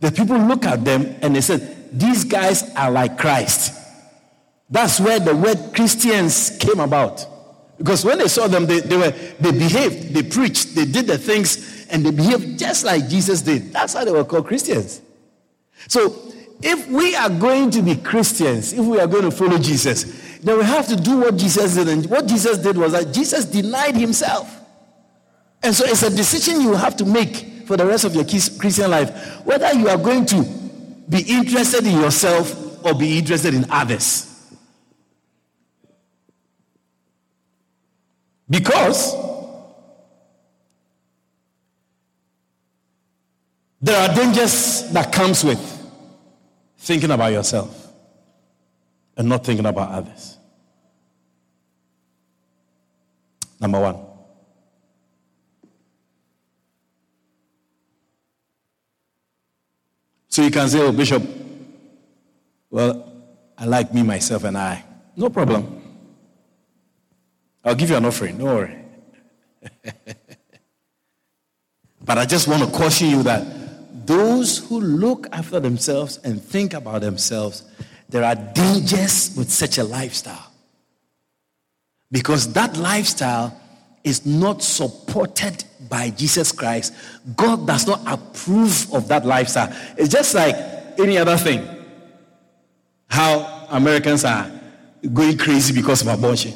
the 0.00 0.10
people 0.12 0.38
look 0.38 0.64
at 0.64 0.84
them 0.84 1.16
and 1.20 1.34
they 1.34 1.40
said, 1.40 1.90
These 1.92 2.24
guys 2.24 2.74
are 2.74 2.90
like 2.90 3.18
Christ. 3.18 3.78
That's 4.70 5.00
where 5.00 5.20
the 5.20 5.36
word 5.36 5.72
Christians 5.74 6.56
came 6.58 6.80
about. 6.80 7.26
Because 7.76 8.04
when 8.04 8.18
they 8.18 8.28
saw 8.28 8.46
them, 8.46 8.66
they, 8.66 8.80
they 8.80 8.96
were 8.96 9.10
they 9.10 9.52
behaved, 9.52 10.14
they 10.14 10.22
preached, 10.22 10.74
they 10.74 10.84
did 10.84 11.06
the 11.06 11.18
things, 11.18 11.86
and 11.90 12.06
they 12.06 12.10
behaved 12.10 12.58
just 12.58 12.84
like 12.84 13.08
Jesus 13.08 13.42
did. 13.42 13.72
That's 13.72 13.94
how 13.94 14.04
they 14.04 14.12
were 14.12 14.24
called 14.24 14.46
Christians. 14.46 15.02
So 15.88 16.32
if 16.62 16.88
we 16.88 17.16
are 17.16 17.28
going 17.28 17.70
to 17.72 17.82
be 17.82 17.96
Christians, 17.96 18.72
if 18.72 18.80
we 18.80 19.00
are 19.00 19.06
going 19.06 19.24
to 19.24 19.30
follow 19.30 19.58
Jesus, 19.58 20.04
then 20.40 20.58
we 20.58 20.64
have 20.64 20.86
to 20.88 20.96
do 20.96 21.18
what 21.18 21.36
Jesus 21.36 21.74
did. 21.74 21.88
And 21.88 22.06
what 22.06 22.26
Jesus 22.26 22.58
did 22.58 22.76
was 22.76 22.92
that 22.92 23.12
Jesus 23.12 23.44
denied 23.44 23.96
himself. 23.96 24.60
And 25.62 25.74
so 25.74 25.84
it's 25.84 26.02
a 26.02 26.10
decision 26.10 26.60
you 26.60 26.74
have 26.74 26.96
to 26.96 27.04
make 27.04 27.66
for 27.66 27.76
the 27.76 27.86
rest 27.86 28.04
of 28.04 28.14
your 28.14 28.24
Christian 28.24 28.90
life 28.90 29.44
whether 29.44 29.72
you 29.72 29.88
are 29.88 29.96
going 29.96 30.26
to 30.26 30.42
be 31.08 31.22
interested 31.28 31.86
in 31.86 32.00
yourself 32.00 32.84
or 32.84 32.94
be 32.94 33.18
interested 33.18 33.54
in 33.54 33.66
others. 33.70 34.28
Because 38.48 39.14
there 43.80 43.96
are 43.96 44.14
dangers 44.14 44.90
that 44.92 45.12
comes 45.12 45.42
with 45.42 45.71
thinking 46.82 47.12
about 47.12 47.32
yourself 47.32 47.92
and 49.16 49.28
not 49.28 49.44
thinking 49.46 49.66
about 49.66 49.90
others. 49.90 50.36
Number 53.60 53.78
1. 53.78 53.96
So 60.28 60.42
you 60.42 60.50
can 60.50 60.68
say, 60.68 60.80
oh, 60.80 60.90
Bishop, 60.90 61.22
well, 62.68 63.12
I 63.56 63.64
like 63.66 63.94
me, 63.94 64.02
myself, 64.02 64.42
and 64.42 64.58
I. 64.58 64.82
No 65.14 65.30
problem. 65.30 65.80
I'll 67.64 67.76
give 67.76 67.90
you 67.90 67.96
an 67.96 68.04
offering. 68.06 68.38
Don't 68.38 68.46
worry. 68.48 68.76
but 72.00 72.18
I 72.18 72.24
just 72.24 72.48
want 72.48 72.64
to 72.64 72.70
caution 72.76 73.10
you 73.10 73.22
that 73.22 73.61
those 74.06 74.58
who 74.58 74.80
look 74.80 75.26
after 75.32 75.60
themselves 75.60 76.18
and 76.18 76.42
think 76.42 76.74
about 76.74 77.00
themselves, 77.00 77.64
there 78.08 78.24
are 78.24 78.34
dangers 78.34 79.34
with 79.36 79.50
such 79.50 79.78
a 79.78 79.84
lifestyle. 79.84 80.52
Because 82.10 82.52
that 82.52 82.76
lifestyle 82.76 83.58
is 84.04 84.26
not 84.26 84.62
supported 84.62 85.64
by 85.88 86.10
Jesus 86.10 86.52
Christ, 86.52 86.94
God 87.36 87.66
does 87.66 87.86
not 87.86 88.00
approve 88.06 88.92
of 88.92 89.08
that 89.08 89.24
lifestyle. 89.24 89.74
It's 89.96 90.10
just 90.10 90.34
like 90.34 90.54
any 90.98 91.16
other 91.18 91.36
thing. 91.36 91.66
How 93.08 93.66
Americans 93.70 94.24
are 94.24 94.50
going 95.12 95.38
crazy 95.38 95.72
because 95.74 96.02
of 96.02 96.08
abortion. 96.08 96.52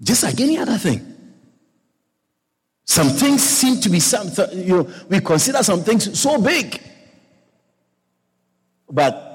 Just 0.00 0.22
like 0.22 0.40
any 0.40 0.58
other 0.58 0.78
thing. 0.78 1.07
Some 2.88 3.10
things 3.10 3.42
seem 3.42 3.82
to 3.82 3.90
be 3.90 4.00
some, 4.00 4.30
you 4.50 4.78
know, 4.78 4.90
we 5.10 5.20
consider 5.20 5.62
some 5.62 5.84
things 5.84 6.18
so 6.18 6.40
big. 6.40 6.80
But 8.90 9.26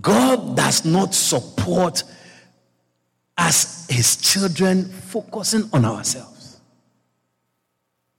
God 0.00 0.56
does 0.56 0.84
not 0.84 1.14
support 1.14 2.02
as 3.38 3.86
his 3.88 4.16
children 4.16 4.86
focusing 4.86 5.70
on 5.72 5.84
ourselves. 5.84 6.58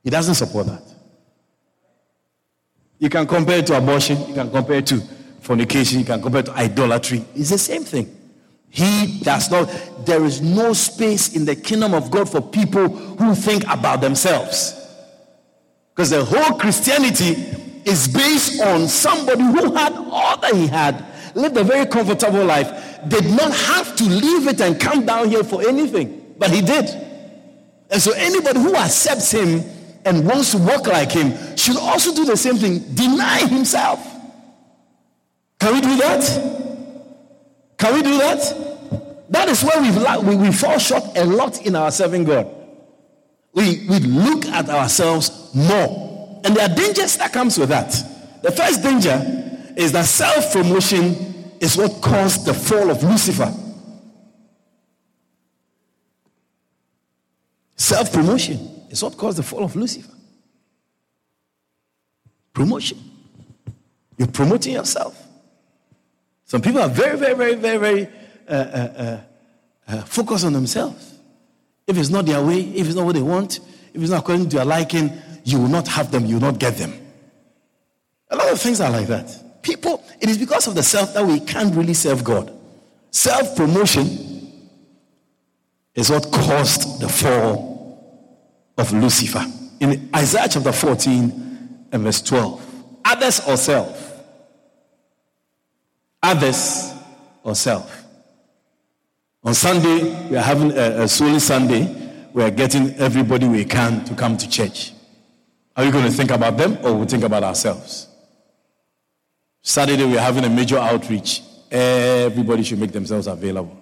He 0.02 0.10
doesn't 0.10 0.36
support 0.36 0.68
that. 0.68 0.84
You 3.00 3.10
can 3.10 3.28
compare 3.28 3.60
it 3.60 3.68
to 3.68 3.78
abortion, 3.78 4.30
you 4.30 4.34
can 4.34 4.50
compare 4.50 4.78
it 4.78 4.88
to 4.88 5.02
fornication, 5.42 6.00
you 6.00 6.06
can 6.06 6.22
compare 6.22 6.40
it 6.40 6.46
to 6.46 6.54
idolatry. 6.54 7.26
It's 7.36 7.50
the 7.50 7.58
same 7.58 7.84
thing. 7.84 8.17
He 8.70 9.20
does 9.22 9.50
not, 9.50 9.66
there 10.06 10.24
is 10.24 10.42
no 10.42 10.74
space 10.74 11.36
in 11.36 11.46
the 11.46 11.56
kingdom 11.56 11.94
of 11.94 12.12
God 12.12 12.30
for 12.30 12.42
people 12.42 12.90
who 12.90 13.34
think 13.34 13.64
about 13.68 14.02
themselves. 14.02 14.74
Because 15.96 16.12
the 16.12 16.24
whole 16.24 16.60
Christianity 16.60 17.32
is 17.86 18.08
based 18.08 18.62
on 18.62 18.88
somebody 18.88 19.42
who 19.42 19.74
had 19.74 19.94
all 19.94 20.38
that 20.38 20.54
he 20.54 20.68
had, 20.68 21.06
lived 21.36 21.58
a 21.58 21.64
very 21.64 21.86
comfortable 21.86 22.44
life, 22.44 22.70
did 23.08 23.26
not 23.26 23.54
have 23.54 23.96
to 23.96 24.04
leave 24.04 24.48
it 24.48 24.62
and 24.62 24.80
come 24.80 25.06
down 25.06 25.30
here 25.30 25.44
for 25.44 25.68
anything, 25.68 26.36
but 26.38 26.52
he 26.52 26.62
did. 26.62 26.90
And 27.90 28.02
so 28.02 28.12
anybody 28.14 28.60
who 28.60 28.76
accepts 28.76 29.32
him 29.32 29.64
and 30.04 30.26
wants 30.26 30.52
to 30.52 30.58
walk 30.58 30.88
like 30.88 31.12
him 31.12 31.34
should 31.56 31.78
also 31.78 32.14
do 32.14 32.26
the 32.26 32.38
same 32.38 32.58
thing 32.58 32.80
deny 32.94 33.40
himself. 33.48 34.06
Can 35.60 35.74
we 35.74 35.82
do 35.82 35.98
that? 35.98 36.67
Can 37.78 37.94
we 37.94 38.02
do 38.02 38.18
that? 38.18 39.28
That 39.30 39.50
is 39.50 39.64
where 39.64 39.82
we 39.82 40.30
we, 40.30 40.36
we 40.36 40.52
fall 40.52 40.78
short 40.80 41.04
a 41.16 41.26
lot 41.26 41.66
in 41.66 41.76
our 41.76 41.92
serving 41.92 42.24
God. 42.24 42.54
We, 43.54 43.86
we 43.90 44.00
look 44.00 44.46
at 44.46 44.70
ourselves 44.70 45.52
more. 45.54 46.42
And 46.44 46.56
there 46.56 46.70
are 46.70 46.76
dangers 46.76 47.18
that 47.18 47.34
comes 47.34 47.58
with 47.58 47.70
that. 47.70 47.92
The 48.42 48.52
first 48.52 48.84
danger 48.84 49.74
is 49.76 49.92
that 49.92 50.06
self-promotion 50.06 51.56
is 51.60 51.76
what 51.76 52.02
caused 52.02 52.46
the 52.46 52.54
fall 52.54 52.90
of 52.92 53.04
Lucifer. 53.04 53.54
Self-promotion 57.76 58.86
is 58.90 59.04
what 59.04 59.18
caused 59.18 59.38
the 59.38 59.44
fall 59.44 59.64
of 59.64 59.76
Lucifer. 59.76 60.14
Promotion. 62.54 62.98
You're 64.18 64.28
promoting 64.28 64.74
yourself. 64.74 65.27
Some 66.48 66.62
people 66.62 66.82
are 66.82 66.90
very, 66.90 67.18
very, 67.18 67.36
very, 67.36 67.56
very, 67.56 67.78
very 67.78 68.10
uh, 68.48 68.52
uh, 68.52 68.94
uh, 68.98 69.22
uh, 69.90 70.02
focused 70.04 70.46
on 70.46 70.54
themselves. 70.54 71.20
If 71.86 71.98
it's 71.98 72.10
not 72.10 72.26
their 72.26 72.44
way, 72.44 72.62
if 72.62 72.88
it's 72.88 72.96
not 72.96 73.06
what 73.06 73.16
they 73.16 73.22
want, 73.22 73.60
if 73.94 74.02
it's 74.02 74.10
not 74.10 74.22
according 74.22 74.50
to 74.50 74.56
their 74.56 74.66
liking, 74.66 75.12
you 75.44 75.60
will 75.60 75.68
not 75.68 75.88
have 75.90 76.10
them, 76.10 76.26
you 76.26 76.36
will 76.36 76.52
not 76.52 76.58
get 76.58 76.78
them. 76.78 76.94
A 78.30 78.36
lot 78.38 78.52
of 78.52 78.62
things 78.62 78.80
are 78.80 78.90
like 78.90 79.08
that. 79.08 79.62
People, 79.62 80.04
it 80.22 80.30
is 80.30 80.38
because 80.38 80.68
of 80.68 80.76
the 80.76 80.84
self 80.84 81.14
that 81.14 81.26
we 81.26 81.42
can't 81.42 81.76
really 81.76 81.94
serve 81.94 82.24
God. 82.24 82.54
Self 83.12 83.56
promotion 83.58 84.06
is 85.96 86.10
what 86.10 86.32
caused 86.32 87.02
the 87.02 87.10
fall 87.10 88.72
of 88.78 88.94
Lucifer. 88.94 89.46
In 89.82 90.10
Isaiah 90.16 90.48
chapter 90.50 90.72
14 90.72 91.88
and 91.92 92.04
verse 92.04 92.22
12, 92.22 92.62
others 93.04 93.42
or 93.48 93.58
self? 93.58 94.07
Others 96.28 96.94
or 97.42 97.56
self? 97.56 98.04
On 99.46 99.54
Sunday, 99.54 100.28
we 100.30 100.36
are 100.36 100.42
having 100.42 100.72
a, 100.72 101.04
a 101.04 101.08
Sunday. 101.08 101.86
We 102.34 102.44
are 102.44 102.52
getting 102.52 102.94
everybody 102.96 103.48
we 103.48 103.64
can 103.64 104.04
to 104.04 104.14
come 104.14 104.36
to 104.36 104.50
church. 104.50 104.92
Are 105.78 105.86
we 105.86 105.92
going 105.92 106.04
to 106.04 106.12
think 106.12 106.32
about 106.32 106.58
them 106.58 106.80
or 106.84 106.96
we 106.96 107.06
think 107.06 107.24
about 107.24 107.44
ourselves? 107.44 108.10
Saturday, 109.62 110.04
we're 110.04 110.20
having 110.20 110.44
a 110.44 110.50
major 110.50 110.78
outreach. 110.78 111.44
Everybody 111.72 112.64
should 112.64 112.80
make 112.80 112.92
themselves 112.92 113.28
available. 113.28 113.80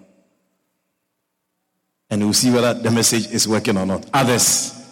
And 2.12 2.22
we'll 2.22 2.34
see 2.34 2.52
whether 2.52 2.76
the 2.76 2.92
message 2.92 3.26
is 3.32 3.48
working 3.48 3.76
or 3.76 3.88
not. 3.88 4.08
Others 4.14 4.86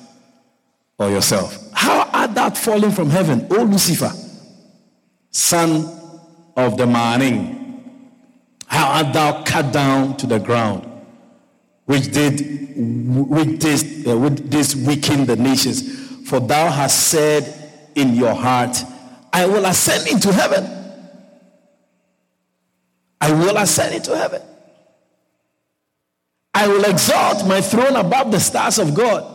or 0.98 1.12
yourself. 1.12 1.56
How 1.74 2.10
art 2.12 2.34
thou 2.34 2.50
fallen 2.50 2.90
from 2.90 3.12
heaven, 3.12 3.46
O 3.52 3.62
Lucifer, 3.62 4.12
son 5.30 6.03
of 6.56 6.78
the 6.78 6.86
morning? 6.86 7.60
How 8.68 9.04
art 9.04 9.14
thou 9.14 9.44
cut 9.44 9.72
down 9.72 10.18
to 10.18 10.28
the 10.28 10.40
ground, 10.40 10.90
which 11.86 12.12
did 12.12 12.74
which 12.76 13.60
this, 13.60 14.08
uh, 14.08 14.18
which 14.18 14.40
this 14.40 14.76
weaken 14.76 15.26
the 15.26 15.36
nations? 15.36 16.28
For 16.28 16.40
thou 16.40 16.70
hast 16.70 17.10
said 17.10 17.92
in 17.96 18.16
your 18.16 18.34
heart, 18.34 18.78
I 19.32 19.46
will 19.46 19.66
ascend 19.66 20.08
into 20.08 20.34
heaven. 20.34 20.66
I 23.22 23.32
will 23.32 23.58
ascend 23.58 23.96
into 23.96 24.18
heaven. 24.18 24.42
I 26.54 26.68
will 26.68 26.84
exalt 26.86 27.48
my 27.48 27.62
throne 27.62 27.96
above 27.96 28.32
the 28.32 28.40
stars 28.40 28.80
of 28.80 28.94
God. 28.94 29.30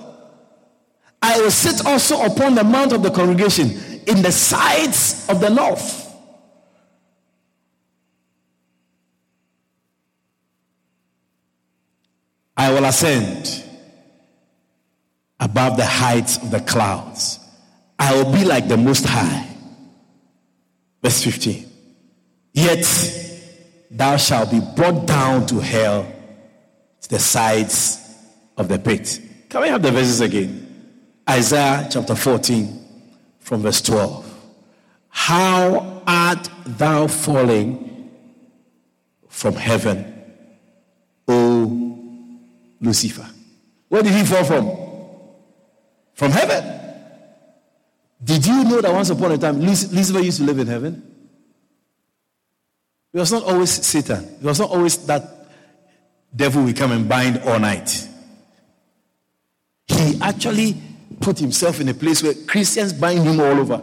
I 1.20 1.40
will 1.40 1.50
sit 1.50 1.84
also 1.84 2.22
upon 2.22 2.54
the 2.54 2.64
mount 2.64 2.92
of 2.92 3.02
the 3.02 3.10
congregation 3.10 3.70
in 4.06 4.22
the 4.22 4.32
sides 4.32 5.26
of 5.28 5.40
the 5.40 5.50
north. 5.50 6.07
I 12.58 12.72
will 12.72 12.84
ascend 12.84 13.64
above 15.38 15.76
the 15.76 15.86
heights 15.86 16.38
of 16.38 16.50
the 16.50 16.60
clouds. 16.60 17.38
I 17.98 18.12
will 18.14 18.32
be 18.32 18.44
like 18.44 18.66
the 18.66 18.76
Most 18.76 19.04
High. 19.04 19.46
Verse 21.00 21.22
15. 21.22 21.66
Yet 22.52 22.84
thou 23.92 24.16
shalt 24.16 24.50
be 24.50 24.60
brought 24.74 25.06
down 25.06 25.46
to 25.46 25.60
hell 25.60 26.12
to 27.02 27.08
the 27.08 27.20
sides 27.20 28.04
of 28.56 28.66
the 28.66 28.80
pit. 28.80 29.20
Can 29.48 29.62
we 29.62 29.68
have 29.68 29.80
the 29.80 29.92
verses 29.92 30.20
again? 30.20 30.64
Isaiah 31.30 31.88
chapter 31.88 32.16
14 32.16 32.86
from 33.38 33.62
verse 33.62 33.80
12. 33.82 34.34
How 35.10 36.02
art 36.06 36.50
thou 36.66 37.06
falling 37.06 38.10
from 39.28 39.54
heaven, 39.54 40.17
Lucifer? 42.80 43.28
Where 43.88 44.02
did 44.02 44.12
he 44.12 44.24
fall 44.24 44.44
from? 44.44 44.88
from 46.18 46.32
heaven. 46.32 46.64
Did 48.22 48.44
you 48.44 48.64
know 48.64 48.80
that 48.80 48.92
once 48.92 49.08
upon 49.08 49.30
a 49.30 49.38
time 49.38 49.60
Lucifer 49.60 50.18
used 50.18 50.38
to 50.38 50.44
live 50.44 50.58
in 50.58 50.66
heaven? 50.66 51.00
It 53.12 53.18
was 53.20 53.30
not 53.30 53.44
always 53.44 53.70
Satan. 53.70 54.24
It 54.24 54.42
was 54.42 54.58
not 54.58 54.68
always 54.70 54.98
that 55.06 55.22
devil 56.34 56.64
we 56.64 56.72
come 56.72 56.90
and 56.90 57.08
bind 57.08 57.38
all 57.44 57.60
night. 57.60 58.08
He 59.86 60.18
actually 60.20 60.76
put 61.20 61.38
himself 61.38 61.80
in 61.80 61.88
a 61.88 61.94
place 61.94 62.20
where 62.20 62.34
Christians 62.34 62.92
bind 62.92 63.22
him 63.22 63.38
all 63.38 63.60
over. 63.60 63.80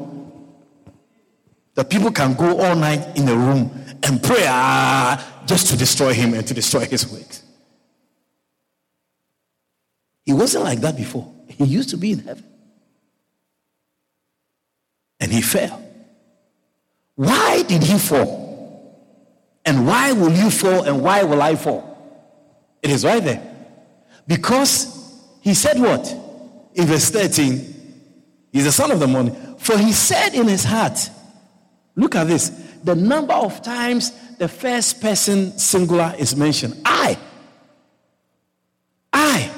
The 1.75 1.85
people 1.85 2.11
can 2.11 2.33
go 2.33 2.59
all 2.59 2.75
night 2.75 3.17
in 3.17 3.29
a 3.29 3.35
room 3.35 3.71
and 4.03 4.21
pray 4.21 4.43
ah, 4.45 5.43
just 5.45 5.67
to 5.67 5.77
destroy 5.77 6.13
him 6.13 6.33
and 6.33 6.45
to 6.45 6.53
destroy 6.53 6.81
his 6.81 7.09
works. 7.09 7.44
He 10.25 10.33
wasn't 10.33 10.63
like 10.63 10.81
that 10.81 10.95
before. 10.95 11.31
He 11.47 11.65
used 11.65 11.89
to 11.89 11.97
be 11.97 12.11
in 12.11 12.19
heaven. 12.19 12.43
And 15.19 15.31
he 15.31 15.41
fell. 15.41 15.81
Why 17.15 17.63
did 17.63 17.83
he 17.83 17.97
fall? 17.97 18.43
And 19.65 19.87
why 19.87 20.11
will 20.11 20.31
you 20.31 20.49
fall 20.49 20.83
and 20.83 21.01
why 21.01 21.23
will 21.23 21.41
I 21.41 21.55
fall? 21.55 21.95
It 22.81 22.91
is 22.91 23.03
right 23.05 23.23
there. 23.23 23.41
Because 24.27 25.21
he 25.41 25.53
said 25.53 25.79
what? 25.79 26.11
In 26.73 26.85
verse 26.85 27.09
13, 27.09 28.03
he's 28.51 28.65
the 28.65 28.71
son 28.71 28.91
of 28.91 28.99
the 28.99 29.07
morning. 29.07 29.35
For 29.57 29.77
he 29.77 29.91
said 29.91 30.33
in 30.35 30.47
his 30.47 30.63
heart, 30.63 31.09
look 31.95 32.15
at 32.15 32.25
this, 32.27 32.49
the 32.83 32.95
number 32.95 33.33
of 33.33 33.61
times 33.63 34.11
the 34.37 34.47
first 34.47 35.01
person 35.01 35.57
singular 35.57 36.13
is 36.17 36.35
mentioned. 36.35 36.79
I. 36.85 37.17
I. 39.13 39.51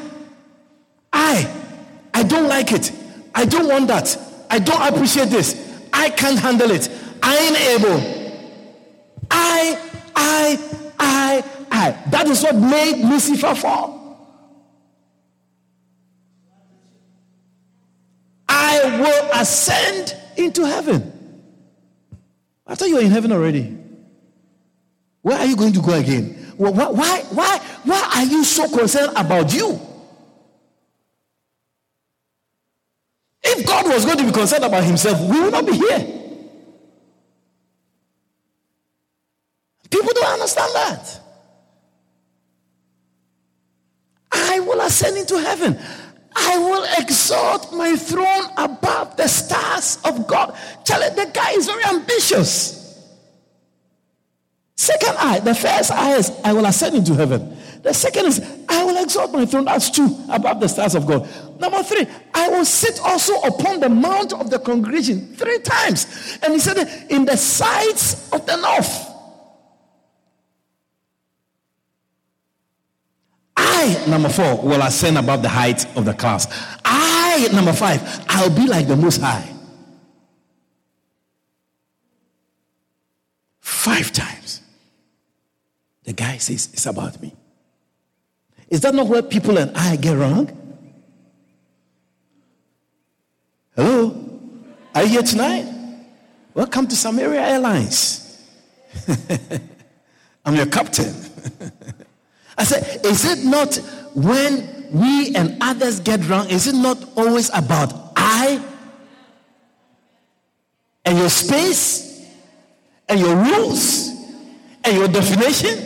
I. 1.12 1.64
I 2.14 2.24
don't 2.38 2.50
like 2.50 2.72
it. 2.72 2.92
I 3.34 3.46
don't 3.46 3.68
want 3.68 3.88
that. 3.88 4.18
I 4.50 4.60
don't 4.60 4.94
appreciate 4.94 5.30
this. 5.30 5.56
I 5.92 6.10
can't 6.10 6.38
handle 6.38 6.72
it. 6.72 6.90
I 7.22 7.38
ain't 7.38 7.82
able. 7.82 7.98
I, 9.30 9.92
I, 10.16 10.60
I, 11.00 11.44
I. 11.72 12.10
That 12.10 12.28
is 12.28 12.44
what 12.44 12.56
made 12.56 13.04
Lucifer 13.04 13.56
fall. 13.56 13.98
I 18.48 19.00
will 19.02 19.30
ascend 19.42 20.16
into 20.38 20.66
heaven. 20.66 21.14
I 22.66 22.76
thought 22.76 22.90
you 22.90 22.96
were 22.96 23.02
in 23.02 23.12
heaven 23.12 23.32
already. 23.32 23.78
Where 25.22 25.38
are 25.38 25.46
you 25.46 25.56
going 25.56 25.74
to 25.74 25.82
go 25.82 25.94
again? 25.94 26.54
Well, 26.58 26.74
why, 26.74 27.22
why, 27.32 27.58
why 27.84 28.12
are 28.16 28.26
you 28.26 28.44
so 28.44 28.70
concerned 28.70 29.14
about 29.16 29.54
you? 29.54 29.87
If 33.50 33.66
God 33.66 33.88
was 33.88 34.06
going 34.06 34.18
to 34.18 34.26
be 34.26 34.32
concerned 34.32 34.66
about 34.66 34.84
himself, 34.84 35.20
we 35.30 35.40
would 35.40 35.54
not 35.54 35.66
be 35.66 35.74
here. 35.74 36.00
People 39.90 40.12
don't 40.14 40.34
understand 40.34 40.76
that. 40.76 41.22
I 44.32 44.60
will 44.60 44.82
ascend 44.82 45.18
into 45.18 45.40
heaven. 45.40 45.80
I 46.36 46.58
will 46.58 46.86
exalt 47.00 47.74
my 47.74 47.96
throne 47.96 48.46
above 48.58 49.16
the 49.18 49.28
stars 49.28 49.98
of 50.04 50.28
God. 50.28 50.56
Tell 50.84 51.02
it, 51.02 51.16
the 51.16 51.32
guy 51.34 51.52
is 51.52 51.66
very 51.68 51.84
ambitious. 51.86 52.78
Second 54.76 55.16
eye, 55.18 55.40
the 55.40 55.56
first 55.56 55.92
eye 55.92 56.16
is 56.18 56.32
I 56.44 56.54
will 56.54 56.66
ascend 56.66 56.96
into 56.96 57.16
heaven. 57.16 57.58
The 57.82 57.94
second 57.94 58.26
is, 58.26 58.40
I 58.70 58.84
will 58.84 59.02
exalt 59.02 59.32
my 59.32 59.46
throne. 59.46 59.66
That's 59.66 59.90
two 59.90 60.08
above 60.30 60.60
the 60.60 60.68
stars 60.68 60.94
of 60.94 61.08
God. 61.08 61.28
Number 61.60 61.82
three, 61.84 62.08
I 62.34 62.50
will 62.50 62.66
sit 62.66 63.00
also 63.02 63.34
upon 63.42 63.80
the 63.80 63.90
mount 63.90 64.34
of 64.34 64.50
the 64.50 64.60
congregation 64.60 65.36
three 65.36 65.60
times. 65.60 66.38
And 66.44 66.54
he 66.54 66.60
said, 66.60 66.78
in 67.10 67.26
the 67.26 67.38
sides 67.38 68.30
of 68.32 68.46
the 68.46 68.56
north. 68.58 69.08
I, 73.56 74.06
number 74.08 74.30
four, 74.30 74.62
will 74.62 74.82
ascend 74.82 75.18
above 75.18 75.42
the 75.42 75.50
height 75.50 75.86
of 75.98 76.06
the 76.06 76.14
clouds. 76.14 76.48
I, 76.86 77.50
number 77.54 77.74
five, 77.74 78.26
I'll 78.30 78.50
be 78.50 78.68
like 78.68 78.88
the 78.88 78.96
Most 78.96 79.22
High. 79.22 79.54
Five 83.60 84.12
times. 84.12 84.62
The 86.04 86.14
guy 86.14 86.38
says, 86.38 86.70
It's 86.74 86.86
about 86.86 87.22
me. 87.22 87.36
Is 88.70 88.82
that 88.82 88.94
not 88.94 89.08
where 89.08 89.22
people 89.22 89.58
and 89.58 89.76
I 89.76 89.96
get 89.96 90.18
wrong? 90.18 90.67
Are 94.98 95.04
you 95.04 95.10
here 95.10 95.22
tonight? 95.22 95.72
Welcome 96.56 96.88
to 96.88 96.96
Samaria 96.96 97.40
Airlines. 97.40 98.44
I'm 100.44 100.56
your 100.56 100.66
captain. 100.66 101.14
I 102.58 102.64
said, 102.64 103.06
is 103.06 103.24
it 103.24 103.46
not 103.46 103.76
when 104.16 104.90
we 104.92 105.36
and 105.36 105.56
others 105.62 106.00
get 106.00 106.28
wrong, 106.28 106.50
is 106.50 106.66
it 106.66 106.74
not 106.74 106.98
always 107.16 107.52
about 107.54 107.94
I 108.16 108.60
and 111.06 111.20
your 111.20 111.30
space 111.30 112.28
and 113.08 113.20
your 113.20 113.36
rules 113.36 114.08
and 114.84 114.98
your 114.98 115.10
definition 115.10 115.78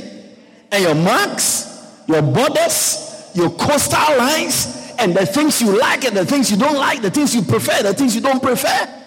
and 0.71 0.84
your 0.86 0.95
marks 0.95 1.67
your 2.08 2.21
borders, 2.21 3.30
your 3.34 3.50
coastal 3.50 4.17
lines, 4.17 4.93
and 5.00 5.13
the 5.13 5.26
things 5.26 5.62
you 5.62 5.78
like 5.78 6.06
and 6.06 6.15
the 6.15 6.26
things 6.26 6.50
you 6.50 6.56
don't 6.56 6.78
like, 6.78 7.02
the 7.02 7.12
things 7.12 7.36
you 7.36 7.41
prefer, 7.41 7.84
the 7.84 7.93
things 7.93 8.15
you 8.15 8.21
don't 8.21 8.41
prefer. 8.41 9.01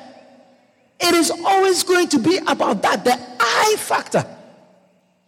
It 1.01 1.15
is 1.15 1.31
always 1.31 1.83
going 1.83 2.09
to 2.09 2.19
be 2.19 2.39
about 2.47 2.83
that, 2.83 3.05
the 3.05 3.19
I 3.41 3.77
factor. 3.79 4.25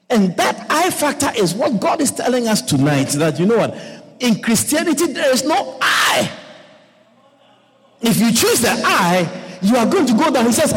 And 0.08 0.36
that 0.36 0.66
I 0.70 0.90
factor 0.90 1.30
is 1.36 1.54
what 1.54 1.80
God 1.80 2.00
is 2.00 2.12
telling 2.12 2.46
us 2.48 2.62
tonight 2.62 3.08
that 3.10 3.38
you 3.40 3.46
know 3.46 3.58
what? 3.58 3.76
In 4.20 4.40
Christianity, 4.40 5.12
there 5.12 5.32
is 5.32 5.44
no 5.44 5.78
I. 5.80 6.30
If 8.00 8.18
you 8.18 8.30
choose 8.32 8.60
the 8.60 8.80
I, 8.84 9.58
you 9.62 9.76
are 9.76 9.86
going 9.86 10.06
to 10.06 10.14
go 10.14 10.30
down. 10.30 10.46
He 10.46 10.52
says, 10.52 10.72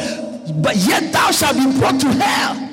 But 0.56 0.76
yet 0.78 1.14
thou 1.14 1.32
shalt 1.32 1.56
be 1.56 1.80
brought 1.80 2.00
to 2.02 2.08
hell. 2.08 2.70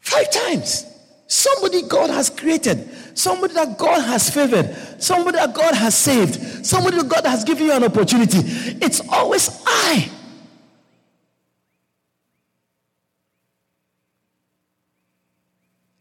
Five 0.00 0.30
times. 0.30 0.86
Somebody 1.26 1.82
God 1.82 2.10
has 2.10 2.28
created, 2.28 2.88
somebody 3.20 3.54
that 3.54 3.76
God 3.76 4.00
has 4.02 4.30
favored, 4.30 4.74
somebody 4.98 5.38
that 5.38 5.54
God 5.54 5.74
has 5.74 5.96
saved, 5.96 6.64
somebody 6.66 6.96
that 6.98 7.08
God 7.08 7.26
has 7.26 7.44
given 7.44 7.66
you 7.66 7.72
an 7.72 7.84
opportunity. 7.84 8.38
It's 8.80 9.00
always 9.08 9.62
I. 9.66 10.10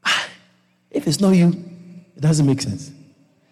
Ah, 0.06 0.28
if 0.90 1.08
it's 1.08 1.20
not 1.20 1.32
you, 1.32 1.50
it 2.16 2.22
doesn't 2.22 2.46
make 2.46 2.62
sense. 2.62 2.92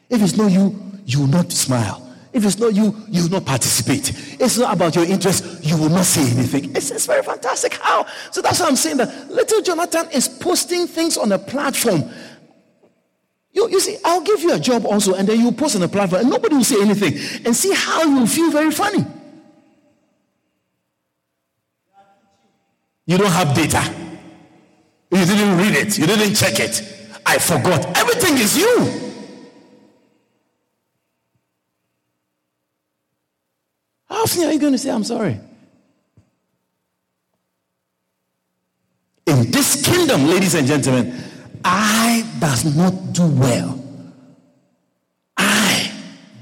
If 0.10 0.22
it's 0.22 0.38
not 0.38 0.52
you, 0.52 0.80
you 1.06 1.20
will 1.20 1.28
not 1.28 1.52
smile. 1.52 2.04
If 2.34 2.46
it's 2.46 2.60
not 2.60 2.76
you, 2.76 2.96
you 3.10 3.24
will 3.24 3.32
not 3.32 3.46
participate. 3.46 4.12
It's 4.40 4.58
not 4.58 4.74
about 4.76 4.96
your 4.96 5.06
interest, 5.06 5.66
you 5.66 5.76
will 5.76 5.90
not 5.90 6.06
say 6.06 6.22
anything. 6.22 6.76
It's, 6.76 6.92
it's 6.92 7.08
very 7.08 7.24
fantastic. 7.24 7.74
How? 7.74 8.06
So 8.32 8.42
that's 8.42 8.60
why 8.60 8.68
I'm 8.68 8.76
saying 8.76 8.98
that 8.98 9.32
little 9.32 9.62
Jonathan 9.62 10.08
is 10.12 10.28
posting 10.30 10.86
things 10.86 11.18
on 11.18 11.32
a 11.32 11.40
platform. 11.40 12.04
You, 13.58 13.68
you 13.72 13.80
see, 13.80 13.98
I'll 14.06 14.22
give 14.22 14.40
you 14.42 14.54
a 14.54 14.60
job 14.60 14.86
also, 14.86 15.16
and 15.16 15.28
then 15.28 15.40
you 15.40 15.52
post 15.52 15.76
on 15.76 15.82
a 15.82 15.88
platform, 15.88 16.22
and 16.22 16.30
nobody 16.30 16.58
will 16.58 16.64
say 16.64 16.80
anything. 16.80 17.18
And 17.44 17.56
see 17.56 17.74
how 17.74 18.04
you 18.04 18.28
feel 18.28 18.52
very 18.52 18.70
funny. 18.70 19.04
You 23.08 23.18
don't 23.18 23.32
have 23.32 23.56
data. 23.56 23.82
You 25.10 25.26
didn't 25.26 25.58
read 25.58 25.74
it. 25.74 25.98
You 25.98 26.06
didn't 26.06 26.36
check 26.36 26.60
it. 26.60 26.84
I 27.26 27.40
forgot. 27.40 27.98
Everything 27.98 28.38
is 28.38 28.56
you. 28.56 29.16
How 34.08 34.22
often 34.22 34.44
are 34.44 34.54
you 34.54 34.60
going 34.60 34.74
to 34.74 34.78
say, 34.78 34.92
I'm 34.92 35.04
sorry? 35.04 35.40
In 39.26 39.50
this 39.50 39.84
kingdom, 39.84 40.28
ladies 40.28 40.54
and 40.54 40.68
gentlemen, 40.68 41.27
I 41.64 42.30
does 42.40 42.76
not 42.76 43.14
do 43.14 43.28
well. 43.28 43.84
I 45.36 45.92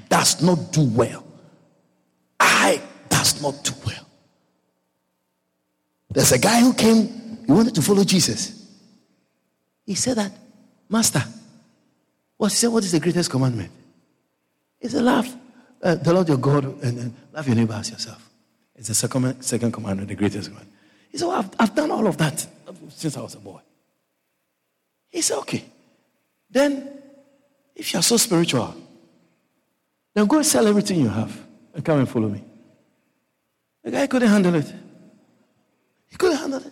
does 0.09 0.41
not 0.41 0.71
do 0.71 0.83
well. 0.83 1.25
I 2.39 2.81
does 3.09 3.41
not 3.41 3.63
do 3.63 3.71
well. 3.85 4.05
There's 6.11 6.31
a 6.31 6.39
guy 6.39 6.61
who 6.61 6.73
came, 6.73 7.43
he 7.45 7.51
wanted 7.51 7.75
to 7.75 7.81
follow 7.81 8.03
Jesus. 8.03 8.67
He 9.85 9.95
said 9.95 10.17
that 10.17 10.31
Master, 10.89 11.23
what, 12.37 12.51
he 12.51 12.57
said, 12.57 12.67
what 12.67 12.83
is 12.83 12.91
the 12.91 12.99
greatest 12.99 13.29
commandment? 13.29 13.71
He 14.79 14.87
said, 14.87 15.03
love 15.03 15.35
uh, 15.81 15.95
the 15.95 16.13
Lord 16.13 16.27
your 16.27 16.37
God 16.37 16.63
and, 16.83 16.99
and, 16.99 17.13
love 17.33 17.47
your 17.47 17.55
neighbor 17.55 17.73
as 17.73 17.89
yourself. 17.89 18.29
It's 18.75 18.87
the 18.87 18.93
second, 18.93 19.41
second 19.41 19.71
commandment, 19.71 20.09
the 20.09 20.15
greatest 20.15 20.51
one. 20.51 20.65
He 21.11 21.17
said, 21.17 21.27
well, 21.27 21.39
I've, 21.39 21.49
I've 21.59 21.75
done 21.75 21.91
all 21.91 22.07
of 22.07 22.17
that 22.17 22.45
since 22.89 23.17
I 23.17 23.21
was 23.21 23.35
a 23.35 23.39
boy. 23.39 23.59
He 25.15 25.21
said, 25.21 25.37
okay. 25.37 25.63
Then, 26.51 26.89
if 27.73 27.93
you're 27.93 28.01
so 28.01 28.17
spiritual, 28.17 28.75
then 30.13 30.27
go 30.27 30.41
sell 30.41 30.67
everything 30.67 30.99
you 30.99 31.07
have 31.07 31.39
and 31.73 31.85
come 31.85 31.99
and 31.99 32.09
follow 32.09 32.27
me. 32.27 32.43
The 33.81 33.91
guy 33.91 34.07
couldn't 34.07 34.27
handle 34.27 34.55
it. 34.55 34.73
He 36.09 36.17
couldn't 36.17 36.37
handle 36.37 36.63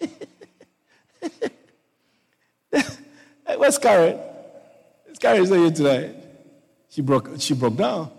it. 0.00 1.52
Where's 3.56 3.78
Karen? 3.78 4.18
Karen 5.20 5.48
not 5.48 5.56
here 5.56 5.70
tonight. 5.70 6.16
She 6.88 7.02
broke, 7.02 7.30
she 7.38 7.54
broke 7.54 7.76
down. 7.76 8.10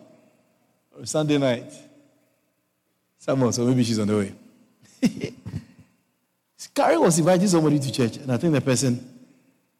Sunday 1.03 1.37
night. 1.39 1.73
Someone, 3.19 3.51
so 3.51 3.65
maybe 3.65 3.83
she's 3.83 3.99
on 3.99 4.07
the 4.07 4.15
way. 4.15 4.33
Karen 6.73 7.01
was 7.01 7.19
inviting 7.19 7.49
somebody 7.49 7.79
to 7.79 7.91
church, 7.91 8.15
and 8.15 8.31
I 8.31 8.37
think 8.37 8.53
the 8.53 8.61
person 8.61 9.14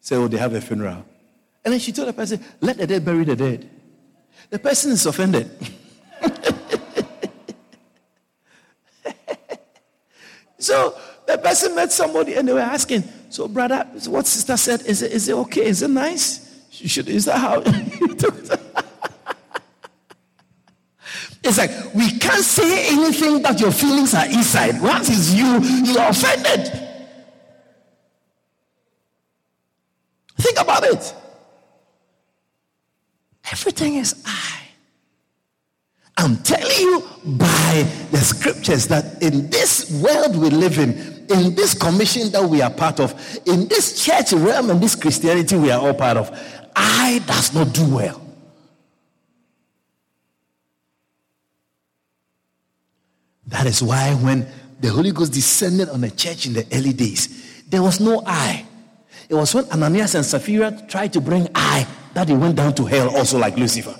said, 0.06 0.18
Oh, 0.18 0.28
they 0.28 0.36
have 0.36 0.54
a 0.54 0.60
funeral. 0.60 1.04
And 1.64 1.72
then 1.72 1.80
she 1.80 1.90
told 1.90 2.06
the 2.06 2.12
person, 2.12 2.38
Let 2.60 2.78
the 2.78 2.86
dead 2.86 3.04
bury 3.04 3.24
the 3.24 3.34
dead. 3.34 3.68
The 4.50 4.60
person 4.60 4.92
is 4.92 5.04
offended. 5.04 5.50
so 10.58 10.96
the 11.26 11.38
person 11.38 11.74
met 11.74 11.90
somebody 11.90 12.34
and 12.34 12.46
they 12.46 12.52
were 12.52 12.60
asking, 12.60 13.02
so, 13.30 13.48
brother, 13.48 13.84
what 14.06 14.28
sister 14.28 14.56
said, 14.56 14.82
is 14.82 15.02
it, 15.02 15.10
is 15.10 15.28
it 15.28 15.34
okay? 15.34 15.66
Is 15.66 15.82
it 15.82 15.90
nice? 15.90 16.64
You 16.70 16.88
should, 16.88 17.08
is 17.08 17.24
that 17.24 17.38
how 17.38 17.60
It's 21.42 21.58
like 21.58 21.70
we 21.94 22.16
can't 22.18 22.44
say 22.44 22.92
anything 22.92 23.42
that 23.42 23.60
your 23.60 23.72
feelings 23.72 24.14
are 24.14 24.26
inside. 24.26 24.80
Once 24.80 25.08
it's 25.08 25.34
you, 25.34 25.58
you 25.84 25.98
are 25.98 26.10
offended. 26.10 26.85
Think 30.56 30.68
about 30.68 30.84
it. 30.84 31.14
Everything 33.52 33.96
is 33.96 34.22
I. 34.24 34.60
I'm 36.16 36.38
telling 36.38 36.78
you 36.78 37.04
by 37.26 37.86
the 38.10 38.18
scriptures 38.18 38.88
that 38.88 39.22
in 39.22 39.50
this 39.50 39.90
world 40.02 40.34
we 40.34 40.48
live 40.48 40.78
in, 40.78 40.92
in 41.28 41.54
this 41.54 41.74
commission 41.74 42.30
that 42.30 42.42
we 42.42 42.62
are 42.62 42.70
part 42.70 43.00
of, 43.00 43.12
in 43.44 43.68
this 43.68 44.02
church 44.02 44.32
realm 44.32 44.70
and 44.70 44.80
this 44.80 44.94
Christianity 44.94 45.56
we 45.56 45.70
are 45.70 45.80
all 45.80 45.92
part 45.92 46.16
of, 46.16 46.30
I 46.74 47.22
does 47.26 47.52
not 47.54 47.74
do 47.74 47.94
well. 47.94 48.22
That 53.48 53.66
is 53.66 53.82
why 53.82 54.14
when 54.14 54.46
the 54.80 54.88
Holy 54.88 55.12
Ghost 55.12 55.34
descended 55.34 55.90
on 55.90 56.00
the 56.00 56.10
church 56.10 56.46
in 56.46 56.54
the 56.54 56.66
early 56.72 56.94
days, 56.94 57.62
there 57.68 57.82
was 57.82 58.00
no 58.00 58.22
I. 58.24 58.65
It 59.28 59.34
was 59.34 59.54
when 59.54 59.64
Ananias 59.70 60.14
and 60.14 60.24
Sapphira 60.24 60.72
tried 60.88 61.12
to 61.14 61.20
bring 61.20 61.48
I 61.54 61.86
that 62.14 62.26
they 62.26 62.34
went 62.34 62.56
down 62.56 62.74
to 62.74 62.84
hell 62.84 63.14
also 63.16 63.38
like 63.38 63.56
Lucifer. 63.56 63.94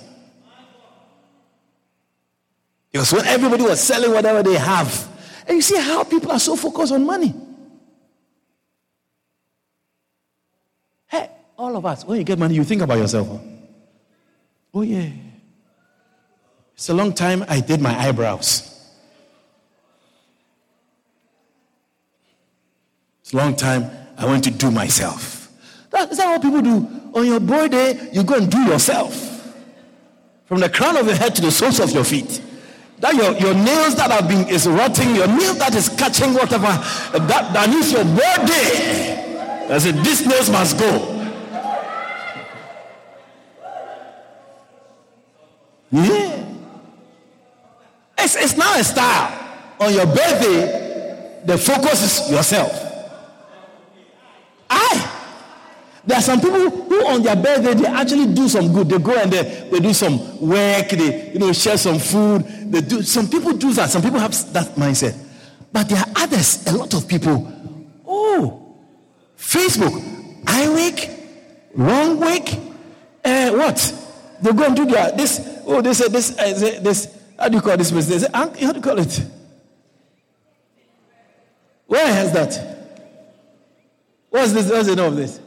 It 2.93 2.99
was 2.99 3.11
when 3.11 3.25
everybody 3.25 3.63
was 3.63 3.79
selling 3.81 4.11
whatever 4.11 4.41
they 4.41 4.55
have 4.55 5.07
and 5.47 5.55
you 5.55 5.61
see 5.61 5.79
how 5.79 6.03
people 6.03 6.31
are 6.31 6.39
so 6.39 6.55
focused 6.55 6.91
on 6.91 7.05
money. 7.05 7.33
Hey, 11.07 11.29
all 11.57 11.75
of 11.75 11.85
us, 11.85 12.03
when 12.05 12.17
you 12.17 12.23
get 12.23 12.37
money, 12.37 12.55
you 12.55 12.63
think 12.63 12.81
about 12.81 12.97
yourself. 12.97 13.27
Huh? 13.27 13.37
Oh, 14.73 14.81
yeah. 14.81 15.09
It's 16.73 16.89
a 16.89 16.93
long 16.93 17.13
time 17.13 17.45
I 17.47 17.61
did 17.61 17.81
my 17.81 17.97
eyebrows. 17.97 18.73
It's 23.21 23.33
a 23.33 23.37
long 23.37 23.55
time 23.55 23.89
I 24.17 24.25
want 24.25 24.43
to 24.45 24.51
do 24.51 24.71
myself. 24.71 25.51
That, 25.91 26.11
is 26.11 26.17
that 26.17 26.27
what 26.27 26.41
people 26.41 26.61
do? 26.61 26.87
On 27.13 27.25
your 27.25 27.39
birthday, 27.39 28.09
you 28.11 28.23
go 28.23 28.35
and 28.35 28.51
do 28.51 28.59
yourself. 28.63 29.23
From 30.45 30.59
the 30.59 30.69
crown 30.69 30.97
of 30.97 31.05
your 31.05 31.15
head 31.15 31.35
to 31.35 31.41
the 31.41 31.51
soles 31.51 31.79
of 31.79 31.91
your 31.91 32.03
feet. 32.03 32.41
That 32.99 33.13
your, 33.13 33.31
your 33.37 33.53
nails 33.53 33.95
that 33.95 34.09
have 34.09 34.27
been 34.27 34.47
is 34.47 34.67
rotting, 34.67 35.15
your 35.15 35.27
nail 35.27 35.53
that 35.55 35.75
is 35.75 35.89
catching 35.89 36.33
whatever, 36.33 36.65
that, 36.65 37.53
that 37.53 37.69
is 37.69 37.91
your 37.91 38.03
birthday. 38.03 39.67
I 39.69 39.77
said, 39.77 39.95
these 40.03 40.25
nails 40.25 40.49
must 40.49 40.79
go. 40.79 41.13
Yeah. 45.91 46.45
It's, 48.17 48.35
it's 48.35 48.57
now 48.57 48.79
a 48.79 48.83
style. 48.83 49.43
On 49.79 49.93
your 49.93 50.07
birthday, 50.07 51.41
the 51.45 51.57
focus 51.57 52.25
is 52.25 52.31
yourself. 52.31 52.86
There 56.07 56.17
are 56.17 56.21
some 56.21 56.39
people 56.39 56.69
who 56.69 57.05
on 57.05 57.21
their 57.21 57.35
birthday 57.35 57.73
they 57.73 57.85
actually 57.85 58.33
do 58.33 58.47
some 58.47 58.71
good. 58.71 58.87
They 58.87 58.97
go 58.97 59.13
and 59.13 59.29
they, 59.29 59.67
they 59.69 59.79
do 59.81 59.93
some 59.93 60.39
work, 60.39 60.87
they 60.87 61.33
you 61.33 61.39
know 61.39 61.51
share 61.51 61.77
some 61.77 61.99
food. 61.99 62.45
They 62.71 62.79
do 62.79 63.03
some 63.03 63.27
people 63.27 63.51
do 63.51 63.73
that. 63.73 63.89
Some 63.89 64.01
people 64.01 64.19
have 64.19 64.31
that 64.53 64.67
mindset. 64.75 65.17
But 65.73 65.89
there 65.89 65.97
are 65.97 66.07
others, 66.15 66.65
a 66.65 66.71
lot 66.71 66.93
of 66.93 67.09
people. 67.09 67.51
Oh, 68.07 68.73
Facebook, 69.37 70.01
I 70.47 70.73
week, 70.73 71.09
wrong 71.75 72.21
week, 72.21 72.57
uh, 73.25 73.51
what? 73.51 73.93
They 74.41 74.53
go 74.53 74.63
and 74.63 74.75
do 74.77 74.85
their 74.85 75.11
this. 75.11 75.61
Oh, 75.65 75.81
they 75.81 75.93
say 75.93 76.07
this. 76.07 76.39
Uh, 76.39 76.79
this. 76.81 77.13
How 77.37 77.49
do 77.49 77.57
you 77.57 77.61
call 77.61 77.75
this? 77.75 77.91
They 77.91 78.19
say, 78.19 78.27
how 78.33 78.45
do 78.45 78.59
you 78.77 78.81
call 78.81 78.97
it? 78.97 79.21
Where 81.85 82.07
has 82.07 82.31
that? 82.31 82.76
What's 84.29 84.51
this? 84.53 84.69
What's 84.69 84.87
the 84.87 84.95
name 84.95 85.05
of 85.05 85.15
this? 85.15 85.39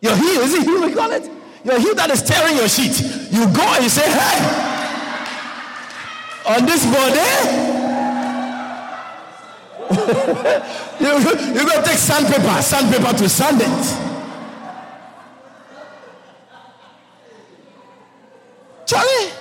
Your 0.00 0.16
heel, 0.16 0.40
is 0.42 0.54
it 0.54 0.62
heel 0.62 0.86
we 0.86 0.92
call 0.94 1.10
it? 1.12 1.30
Your 1.64 1.78
heel 1.80 1.94
that 1.94 2.10
is 2.10 2.22
tearing 2.22 2.56
your 2.56 2.68
sheet. 2.68 3.00
You 3.32 3.46
go 3.52 3.62
and 3.62 3.82
you 3.82 3.88
say, 3.88 4.04
hey, 4.04 4.38
on 6.46 6.66
this 6.66 6.84
body, 6.84 7.24
you, 11.00 11.08
you 11.54 11.66
go 11.66 11.82
take 11.82 11.96
sandpaper, 11.96 12.62
sandpaper 12.62 13.16
to 13.16 13.28
sand 13.28 13.62
it. 13.62 14.10
Charlie. 18.86 19.32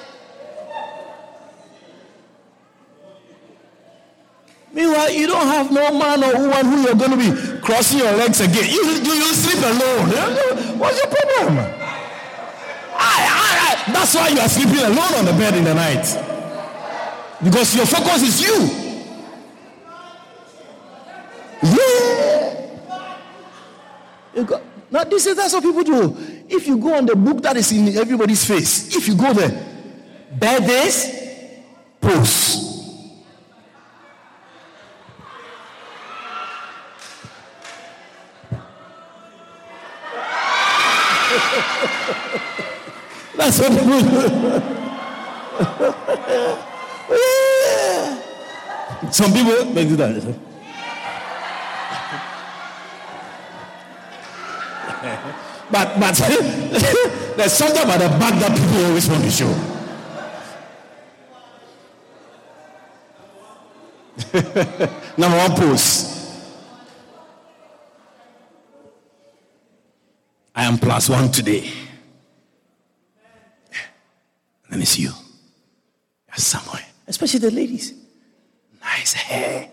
Meanwhile, 4.72 5.12
you 5.12 5.28
don't 5.28 5.48
have 5.48 5.72
no 5.72 5.98
man 5.98 6.24
or 6.24 6.40
woman 6.40 6.66
who 6.66 6.82
you're 6.84 6.96
going 6.96 7.12
to 7.12 7.18
be 7.18 7.53
crossing 7.64 8.00
your 8.00 8.12
legs 8.14 8.42
again. 8.42 8.70
You, 8.70 8.84
you, 8.84 9.14
you 9.14 9.34
sleep 9.34 9.64
alone. 9.64 10.10
Eh? 10.12 10.76
What's 10.78 10.98
your 10.98 11.08
problem? 11.08 11.58
I, 12.96 13.16
I, 13.26 13.88
I. 13.88 13.92
That's 13.92 14.16
why 14.16 14.28
you 14.28 14.40
are 14.40 14.50
sleeping 14.50 14.80
alone 14.80 15.14
on 15.16 15.26
the 15.26 15.34
bed 15.34 15.56
in 15.56 15.64
the 15.64 15.74
night. 15.74 16.06
Because 17.44 17.76
your 17.76 17.86
focus 17.86 18.22
is 18.24 18.42
you. 18.42 18.80
Yeah. 24.36 24.60
now 24.92 25.04
this 25.06 25.26
is 25.26 25.36
that's 25.36 25.54
what 25.54 25.64
people 25.64 25.84
do. 25.84 26.18
If 26.50 26.68
you 26.68 26.78
go 26.78 26.96
on 26.96 27.06
the 27.06 27.16
book 27.16 27.42
that 27.44 27.56
is 27.56 27.72
in 27.72 27.98
everybody's 27.98 28.46
face, 28.46 28.96
if 28.96 29.08
you 29.08 29.16
go 29.16 29.34
there, 29.34 29.52
birthdays, 30.38 31.08
posts. 32.02 32.63
That's 32.63 32.63
Some 49.12 49.32
people 49.32 49.66
make 49.66 49.90
do 49.90 49.96
that. 49.96 50.16
but 55.70 56.00
but 56.00 56.16
there's 57.38 57.54
something 57.54 57.84
about 57.84 58.00
the 58.00 58.08
back 58.18 58.40
that 58.40 58.58
people 58.58 58.86
always 58.86 59.08
want 59.08 59.24
to 59.24 59.30
show. 59.30 59.54
Number 65.18 65.38
one 65.38 65.56
post. 65.56 66.10
I 70.56 70.66
am 70.66 70.78
plus 70.80 71.10
one 71.10 71.32
today. 71.32 71.72
Let 74.70 74.80
me 74.80 74.86
see 74.86 75.04
you. 75.04 75.12
You're 76.28 76.38
somewhere. 76.38 76.86
Especially 77.08 77.40
the 77.40 77.52
ladies. 77.52 77.94
Nice 78.82 79.14
hair. 79.14 79.70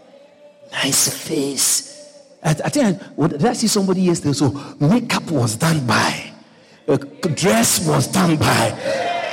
Nice 0.72 1.26
face 1.26 1.90
I, 2.42 2.50
I 2.50 2.68
think 2.68 3.02
I, 3.18 3.26
did 3.26 3.44
I 3.44 3.52
see 3.52 3.66
somebody 3.66 4.02
yesterday? 4.02 4.32
So 4.32 4.50
makeup 4.80 5.30
was 5.30 5.56
done 5.56 5.86
by, 5.86 6.32
uh, 6.88 6.96
dress 7.34 7.86
was 7.86 8.06
done 8.06 8.36
by. 8.36 8.74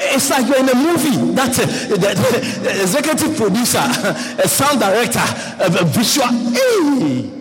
It's 0.10 0.30
like 0.30 0.48
you're 0.48 0.60
in 0.60 0.70
a 0.70 0.76
movie. 0.76 1.34
That's 1.34 1.60
a, 1.60 1.66
the, 1.66 1.96
the, 1.96 2.60
the 2.64 2.82
executive 2.82 3.36
producer, 3.36 3.80
a 4.44 4.48
sound 4.48 4.80
director, 4.80 5.20
a, 5.20 5.82
a 5.82 5.86
visual. 5.86 6.28
Hey. 6.28 7.37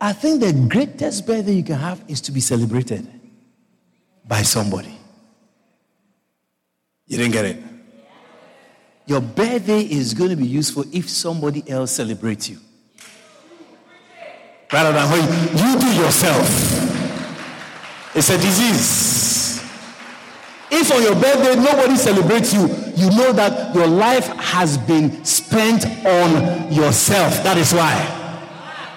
I 0.00 0.12
think 0.12 0.40
the 0.40 0.52
greatest 0.52 1.26
birthday 1.26 1.52
you 1.52 1.62
can 1.62 1.76
have 1.76 2.02
is 2.08 2.20
to 2.22 2.32
be 2.32 2.40
celebrated 2.40 3.08
by 4.26 4.42
somebody. 4.42 4.98
You 7.06 7.18
didn't 7.18 7.32
get 7.32 7.44
it? 7.44 7.62
Your 9.06 9.20
birthday 9.20 9.80
is 9.80 10.12
going 10.14 10.30
to 10.30 10.36
be 10.36 10.46
useful 10.46 10.84
if 10.92 11.08
somebody 11.08 11.68
else 11.70 11.92
celebrates 11.92 12.48
you. 12.48 12.58
Rather 14.72 14.92
than 14.92 15.10
when 15.10 15.22
you 15.56 15.78
do 15.78 15.86
yourself. 15.94 16.46
It's 18.14 18.30
a 18.30 18.36
disease. 18.36 19.62
If 20.70 20.90
on 20.92 21.02
your 21.02 21.14
birthday 21.14 21.54
nobody 21.54 21.96
celebrates 21.96 22.52
you, 22.52 22.62
you 22.96 23.10
know 23.16 23.32
that 23.32 23.74
your 23.74 23.86
life 23.86 24.26
has 24.38 24.76
been 24.76 25.24
spent 25.24 25.86
on 26.04 26.72
yourself. 26.72 27.42
That 27.44 27.56
is 27.56 27.72
why. 27.72 28.25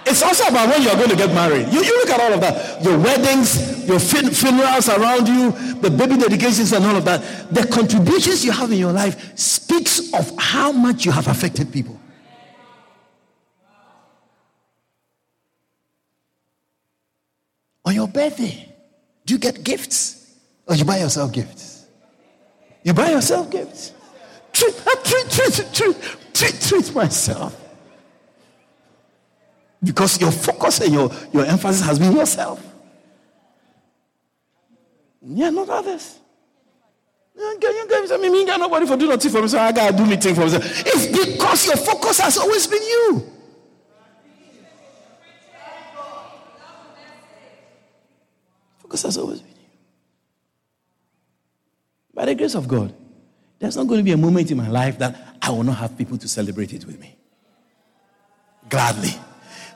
It's 0.09 0.23
also 0.23 0.47
about 0.47 0.69
when 0.69 0.81
you're 0.81 0.95
going 0.95 1.11
to 1.11 1.15
get 1.15 1.31
married. 1.35 1.71
You, 1.71 1.83
you 1.83 1.99
look 1.99 2.09
at 2.09 2.19
all 2.19 2.33
of 2.33 2.41
that. 2.41 2.83
Your 2.83 2.97
weddings, 2.97 3.87
your 3.87 3.99
fin- 3.99 4.31
funerals 4.31 4.89
around 4.89 5.27
you, 5.27 5.51
the 5.75 5.91
baby 5.91 6.17
dedications 6.17 6.73
and 6.73 6.83
all 6.83 6.95
of 6.95 7.05
that. 7.05 7.53
The 7.53 7.67
contributions 7.67 8.43
you 8.43 8.51
have 8.51 8.71
in 8.71 8.79
your 8.79 8.91
life 8.91 9.37
speaks 9.37 10.11
of 10.13 10.31
how 10.39 10.71
much 10.71 11.05
you 11.05 11.11
have 11.11 11.27
affected 11.27 11.71
people. 11.71 11.99
On 17.85 17.93
your 17.93 18.07
birthday, 18.07 18.67
do 19.27 19.35
you 19.35 19.39
get 19.39 19.63
gifts? 19.63 20.35
Or 20.65 20.73
you 20.73 20.85
buy 20.85 20.97
yourself 20.97 21.31
gifts? 21.31 21.85
You 22.81 22.95
buy 22.95 23.11
yourself 23.11 23.51
gifts. 23.51 23.93
Treat, 24.53 24.73
uh, 24.87 24.95
treat, 25.03 25.29
treat, 25.29 25.69
treat, 25.71 26.17
treat, 26.33 26.61
treat 26.61 26.95
myself. 26.95 27.68
Because 29.81 30.19
your 30.19 30.31
focus 30.31 30.81
and 30.81 30.93
your, 30.93 31.11
your 31.31 31.45
emphasis 31.45 31.85
has 31.85 31.97
been 31.99 32.15
yourself. 32.15 32.65
Yeah, 35.21 35.49
not 35.49 35.69
others. 35.69 36.19
You 37.35 37.87
guys, 37.89 38.11
I 38.11 38.17
mean, 38.17 38.31
me 38.31 38.45
got 38.45 38.59
nobody 38.59 38.85
for 38.85 38.97
do 38.97 39.07
nothing 39.07 39.31
for 39.31 39.41
me, 39.41 39.47
so 39.47 39.59
I 39.59 39.71
gotta 39.71 39.95
do 39.95 40.03
anything 40.03 40.35
for 40.35 40.41
myself. 40.41 40.65
It's 40.65 41.07
because 41.07 41.65
your 41.67 41.77
focus 41.77 42.19
has 42.19 42.37
always 42.37 42.67
been 42.67 42.81
you. 42.81 43.31
Focus 48.79 49.03
has 49.03 49.17
always 49.17 49.39
been 49.39 49.51
you. 49.51 49.69
By 52.13 52.25
the 52.25 52.35
grace 52.35 52.55
of 52.55 52.67
God, 52.67 52.93
there's 53.59 53.77
not 53.77 53.87
going 53.87 53.99
to 53.99 54.03
be 54.03 54.11
a 54.11 54.17
moment 54.17 54.51
in 54.51 54.57
my 54.57 54.67
life 54.67 54.97
that 54.99 55.37
I 55.41 55.51
will 55.51 55.63
not 55.63 55.77
have 55.77 55.97
people 55.97 56.17
to 56.17 56.27
celebrate 56.27 56.73
it 56.73 56.85
with 56.85 56.99
me. 56.99 57.15
Gladly. 58.67 59.13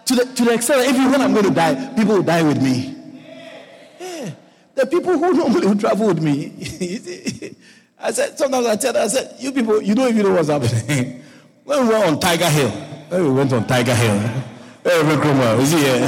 To 0.06 0.16
the, 0.16 0.26
to 0.26 0.46
the 0.46 0.54
extent 0.54 0.86
that 0.86 0.90
even 0.90 1.12
when 1.12 1.22
I'm 1.22 1.34
going 1.34 1.46
to 1.46 1.52
die, 1.52 1.94
people 1.96 2.16
will 2.16 2.24
die 2.24 2.44
with 2.44 2.62
me. 2.62 2.96
Yeah. 4.00 4.32
The 4.76 4.86
people 4.86 5.18
who 5.18 5.34
normally 5.38 5.78
travel 5.78 6.08
with 6.08 6.22
me. 6.22 7.56
I 8.00 8.12
said, 8.12 8.38
sometimes 8.38 8.66
I 8.66 8.76
tell 8.76 8.92
them, 8.92 9.04
I 9.04 9.08
said, 9.08 9.36
you 9.40 9.54
people, 9.54 9.82
you 9.82 9.96
don't 9.96 10.10
even 10.10 10.26
know 10.26 10.34
what's 10.34 10.50
happening. 10.50 11.24
when 11.64 11.88
we 11.88 11.94
were 11.94 12.06
on 12.06 12.20
Tiger 12.20 12.50
Hill, 12.50 12.70
when 12.70 13.24
we 13.24 13.32
went 13.32 13.54
on 13.54 13.66
Tiger 13.66 13.96
Hill, 13.96 14.20
hey, 14.84 15.04
Rick 15.04 15.24
Romer, 15.24 15.62
is 15.62 15.72
he 15.72 15.78
here? 15.80 16.08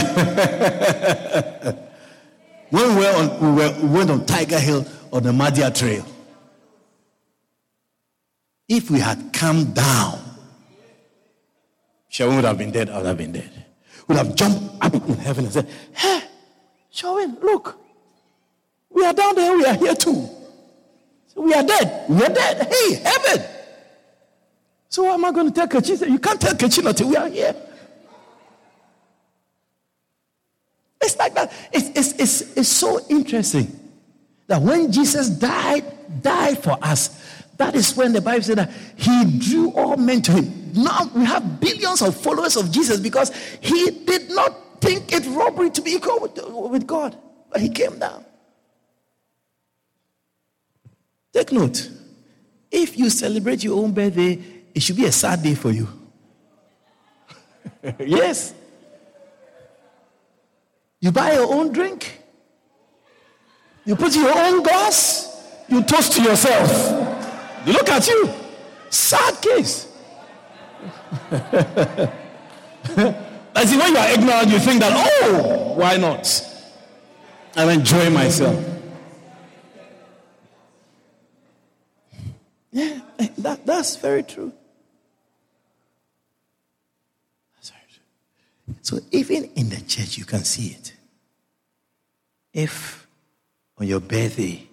when 2.69 2.95
we, 2.95 3.01
were 3.01 3.15
on, 3.15 3.39
we, 3.39 3.61
were, 3.61 3.73
we 3.81 3.87
went 3.87 4.11
on 4.11 4.25
Tiger 4.25 4.59
Hill 4.59 4.85
on 5.13 5.23
the 5.23 5.31
Madia 5.31 5.73
Trail, 5.73 6.05
if 8.67 8.91
we 8.91 8.99
had 8.99 9.31
come 9.31 9.71
down, 9.71 10.19
Sharon 12.09 12.35
would 12.35 12.45
have 12.45 12.57
been 12.57 12.71
dead, 12.71 12.89
I 12.89 12.97
would 12.97 13.05
have 13.05 13.17
been 13.17 13.31
dead 13.31 13.64
would 14.07 14.17
have 14.17 14.35
jumped 14.35 14.63
up 14.81 14.93
in 14.93 15.17
heaven 15.17 15.45
and 15.45 15.53
said, 15.53 15.67
Hey, 15.93 16.21
Shawin, 16.93 17.41
look, 17.41 17.77
we 18.89 19.05
are 19.05 19.13
down 19.13 19.35
there, 19.35 19.57
we 19.57 19.65
are 19.65 19.75
here 19.75 19.95
too. 19.95 20.29
We 21.35 21.53
are 21.53 21.63
dead. 21.63 22.05
We 22.09 22.23
are 22.23 22.29
dead. 22.29 22.67
Hey, 22.71 22.95
heaven. 22.95 23.45
So 24.87 25.03
what 25.03 25.15
am 25.15 25.25
I 25.25 25.31
going 25.31 25.47
to 25.47 25.53
tell 25.53 25.67
Kachi? 25.67 26.09
You 26.09 26.19
can't 26.19 26.39
tell 26.39 26.53
Kachi 26.53 26.85
until 26.85 27.09
we 27.09 27.17
are 27.17 27.27
here. 27.27 27.55
It's 31.01 31.17
like 31.17 31.33
that. 31.35 31.51
It's, 31.73 31.89
it's, 31.89 32.19
it's, 32.19 32.57
it's 32.57 32.69
so 32.69 33.05
interesting 33.09 33.77
that 34.47 34.61
when 34.61 34.91
Jesus 34.91 35.29
died, 35.29 35.83
died 36.21 36.63
for 36.63 36.77
us, 36.81 37.34
that 37.57 37.75
is 37.75 37.95
when 37.95 38.13
the 38.13 38.21
Bible 38.21 38.43
said 38.43 38.57
that 38.57 38.71
he 38.95 39.39
drew 39.39 39.71
all 39.71 39.95
men 39.97 40.21
to 40.23 40.31
him. 40.33 40.71
Now 40.73 41.09
we 41.15 41.23
have 41.23 41.59
billions 41.59 42.01
of 42.01 42.15
followers 42.15 42.57
of 42.57 42.71
Jesus 42.71 42.99
because 42.99 43.31
he 43.61 43.91
did 43.91 44.29
not 44.31 44.81
think 44.81 45.13
it 45.13 45.25
robbery 45.27 45.69
to 45.71 45.81
be 45.81 45.91
equal 45.91 46.19
with, 46.19 46.37
with 46.71 46.87
God. 46.87 47.17
But 47.49 47.61
he 47.61 47.69
came 47.69 47.97
down. 47.97 48.25
Take 51.31 51.51
note. 51.51 51.89
If 52.71 52.97
you 52.97 53.09
celebrate 53.09 53.63
your 53.63 53.81
own 53.81 53.93
birthday, 53.93 54.41
it 54.73 54.81
should 54.81 54.97
be 54.97 55.05
a 55.05 55.11
sad 55.11 55.41
day 55.41 55.55
for 55.55 55.71
you. 55.71 55.87
yes. 57.99 58.53
You 60.99 61.11
buy 61.11 61.33
your 61.33 61.53
own 61.53 61.71
drink. 61.71 62.21
You 63.85 63.95
put 63.95 64.15
your 64.15 64.37
own 64.37 64.63
glass. 64.63 65.31
You 65.69 65.83
toast 65.83 66.13
to 66.13 66.21
yourself. 66.21 67.04
Look 67.65 67.89
at 67.89 68.07
you. 68.07 68.29
Sad 68.89 69.41
case. 69.41 69.87
As 73.55 73.71
if 73.71 73.79
when 73.79 73.93
you 73.93 73.97
are 73.97 74.11
ignorant, 74.11 74.49
you 74.49 74.59
think 74.59 74.81
that, 74.81 74.91
oh, 75.23 75.73
why 75.75 75.97
not? 75.97 76.27
I'm 77.55 77.69
enjoying 77.69 78.13
myself. 78.13 78.63
Yeah. 82.71 82.99
that, 83.37 83.65
that's 83.65 83.95
very 83.95 84.23
true. 84.23 84.51
That's 87.55 87.69
very 87.69 87.83
true. 87.93 88.75
So 88.81 88.99
even 89.11 89.45
in 89.55 89.69
the 89.69 89.79
church, 89.81 90.17
you 90.17 90.25
can 90.25 90.43
see 90.43 90.67
it. 90.67 90.93
If 92.53 93.07
on 93.77 93.87
your 93.87 94.01
birthday 94.01 94.67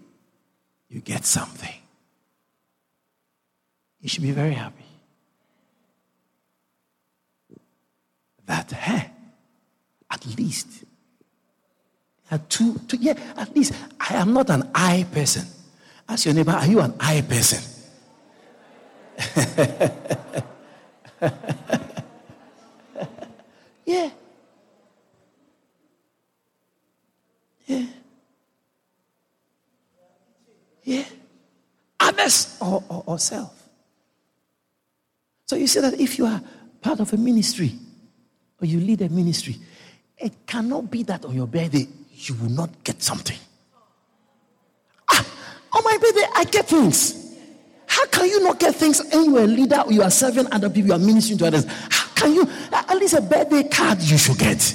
you 0.88 1.01
get 1.01 1.24
something, 1.24 1.82
you 4.03 4.09
should 4.09 4.22
be 4.22 4.32
very 4.32 4.53
happy. 4.55 4.84
That, 8.46 8.70
hey, 8.72 9.11
at 10.11 10.26
least, 10.36 10.84
at 12.30 12.50
two, 12.50 12.78
two, 12.88 12.96
yeah, 13.00 13.14
at 13.36 13.55
least 13.55 13.72
I 14.00 14.16
am 14.16 14.34
not 14.34 14.50
an 14.50 14.68
eye 14.74 15.07
person. 15.12 15.46
Ask 16.09 16.26
your 16.26 16.34
neighbor, 16.34 16.50
are 16.50 16.66
you 16.66 16.80
an 16.80 16.94
eye 16.98 17.22
person? 17.26 17.62
yeah. 23.86 24.11
Yeah. 27.66 27.86
Yeah. 30.82 31.05
Others 32.00 32.59
or, 32.61 32.82
or, 32.88 33.05
or 33.07 33.18
self. 33.20 33.61
So 35.53 35.57
you 35.57 35.66
see 35.66 35.80
that 35.80 36.00
if 36.00 36.16
you 36.16 36.24
are 36.24 36.40
part 36.80 37.00
of 37.00 37.12
a 37.12 37.16
ministry 37.18 37.74
or 38.59 38.64
you 38.64 38.80
lead 38.80 39.03
a 39.03 39.11
ministry, 39.11 39.59
it 40.16 40.46
cannot 40.46 40.90
be 40.90 41.03
that 41.03 41.26
on 41.26 41.34
your 41.34 41.46
birthday 41.46 41.86
you 42.11 42.34
will 42.36 42.48
not 42.48 42.70
get 42.82 43.03
something. 43.03 43.36
Ah, 45.11 45.26
on 45.74 45.84
my 45.84 45.98
birthday, 45.98 46.24
I 46.34 46.44
get 46.44 46.66
things. 46.66 47.36
How 47.84 48.07
can 48.07 48.30
you 48.30 48.42
not 48.42 48.61
get 48.61 48.76
things 48.76 49.00
and 49.00 49.26
you 49.26 49.36
are 49.36 49.42
a 49.42 49.46
leader, 49.46 49.84
you 49.90 50.03
are 50.03 50.11
serving 50.11 50.50
other 50.50 50.70
people, 50.70 50.88
you 50.88 50.94
are 50.94 50.98
ministering 50.98 51.38
to 51.40 51.48
others? 51.48 51.66
How 51.90 52.09
can 52.14 52.32
you, 52.32 52.48
at 52.72 52.96
least 52.96 53.12
a 53.12 53.20
birthday 53.20 53.68
card 53.68 54.00
you 54.00 54.16
should 54.16 54.38
get? 54.38 54.74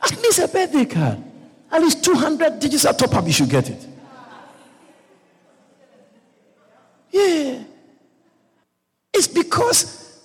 At 0.00 0.16
least 0.22 0.38
a 0.38 0.46
birthday 0.46 0.84
card. 0.84 1.18
At 1.72 1.82
least 1.82 2.04
200 2.04 2.60
digits 2.60 2.84
at 2.84 3.00
top 3.00 3.16
up, 3.16 3.26
you 3.26 3.32
should 3.32 3.50
get 3.50 3.68
it. 3.68 3.84
Yeah. 7.10 7.64
It's 9.14 9.28
because 9.28 10.20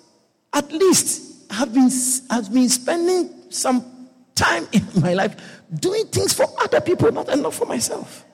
at 0.52 0.72
least 0.72 1.46
I've 1.52 1.74
been, 1.74 1.90
I've 2.30 2.52
been 2.52 2.70
spending 2.70 3.30
some 3.50 4.10
time 4.36 4.68
in 4.72 4.86
my 5.02 5.14
life 5.14 5.36
doing 5.74 6.08
things 6.08 6.34
for 6.34 6.48
other 6.60 6.82
people, 6.82 7.12
not 7.12 7.30
enough 7.30 7.56
for 7.56 7.66
myself. 7.66 8.26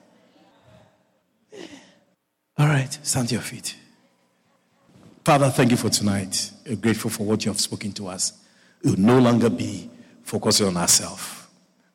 All 2.57 2.67
right, 2.67 2.97
stand 3.03 3.27
to 3.29 3.35
your 3.35 3.41
feet. 3.41 3.75
Father, 5.25 5.49
thank 5.49 5.71
you 5.71 5.77
for 5.77 5.89
tonight. 5.89 6.51
We're 6.65 6.77
grateful 6.77 7.09
for 7.09 7.25
what 7.25 7.43
you 7.43 7.51
have 7.51 7.59
spoken 7.59 7.91
to 7.93 8.07
us. 8.07 8.31
We 8.81 8.91
will 8.91 8.99
no 8.99 9.19
longer 9.19 9.49
be 9.49 9.89
focusing 10.23 10.67
on 10.67 10.77
ourselves, 10.77 11.47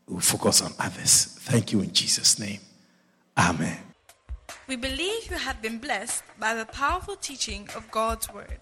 we 0.06 0.14
will 0.14 0.20
focus 0.20 0.62
on 0.62 0.72
others. 0.78 1.36
Thank 1.40 1.72
you 1.72 1.80
in 1.80 1.92
Jesus' 1.92 2.38
name. 2.38 2.60
Amen. 3.38 3.89
We 4.70 4.76
believe 4.76 5.28
you 5.28 5.36
have 5.36 5.60
been 5.60 5.78
blessed 5.78 6.22
by 6.38 6.54
the 6.54 6.64
powerful 6.64 7.16
teaching 7.16 7.68
of 7.74 7.90
God's 7.90 8.32
Word. 8.32 8.60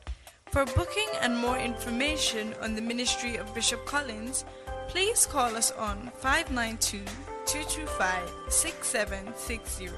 For 0.50 0.64
booking 0.64 1.10
and 1.20 1.36
more 1.36 1.58
information 1.58 2.54
on 2.62 2.74
the 2.74 2.80
ministry 2.80 3.36
of 3.36 3.54
Bishop 3.54 3.84
Collins, 3.84 4.46
please 4.88 5.26
call 5.26 5.54
us 5.54 5.70
on 5.72 6.10
592 6.16 7.04
225 7.44 8.26
6760 8.48 9.90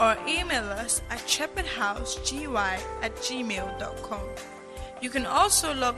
or 0.00 0.16
email 0.26 0.64
us 0.64 1.02
at 1.08 1.20
shepherdhousegy 1.20 2.52
at 3.00 3.14
gmail.com. 3.14 4.28
You 5.00 5.10
can 5.10 5.24
also 5.24 5.72
log 5.72 5.94
on 5.94 5.96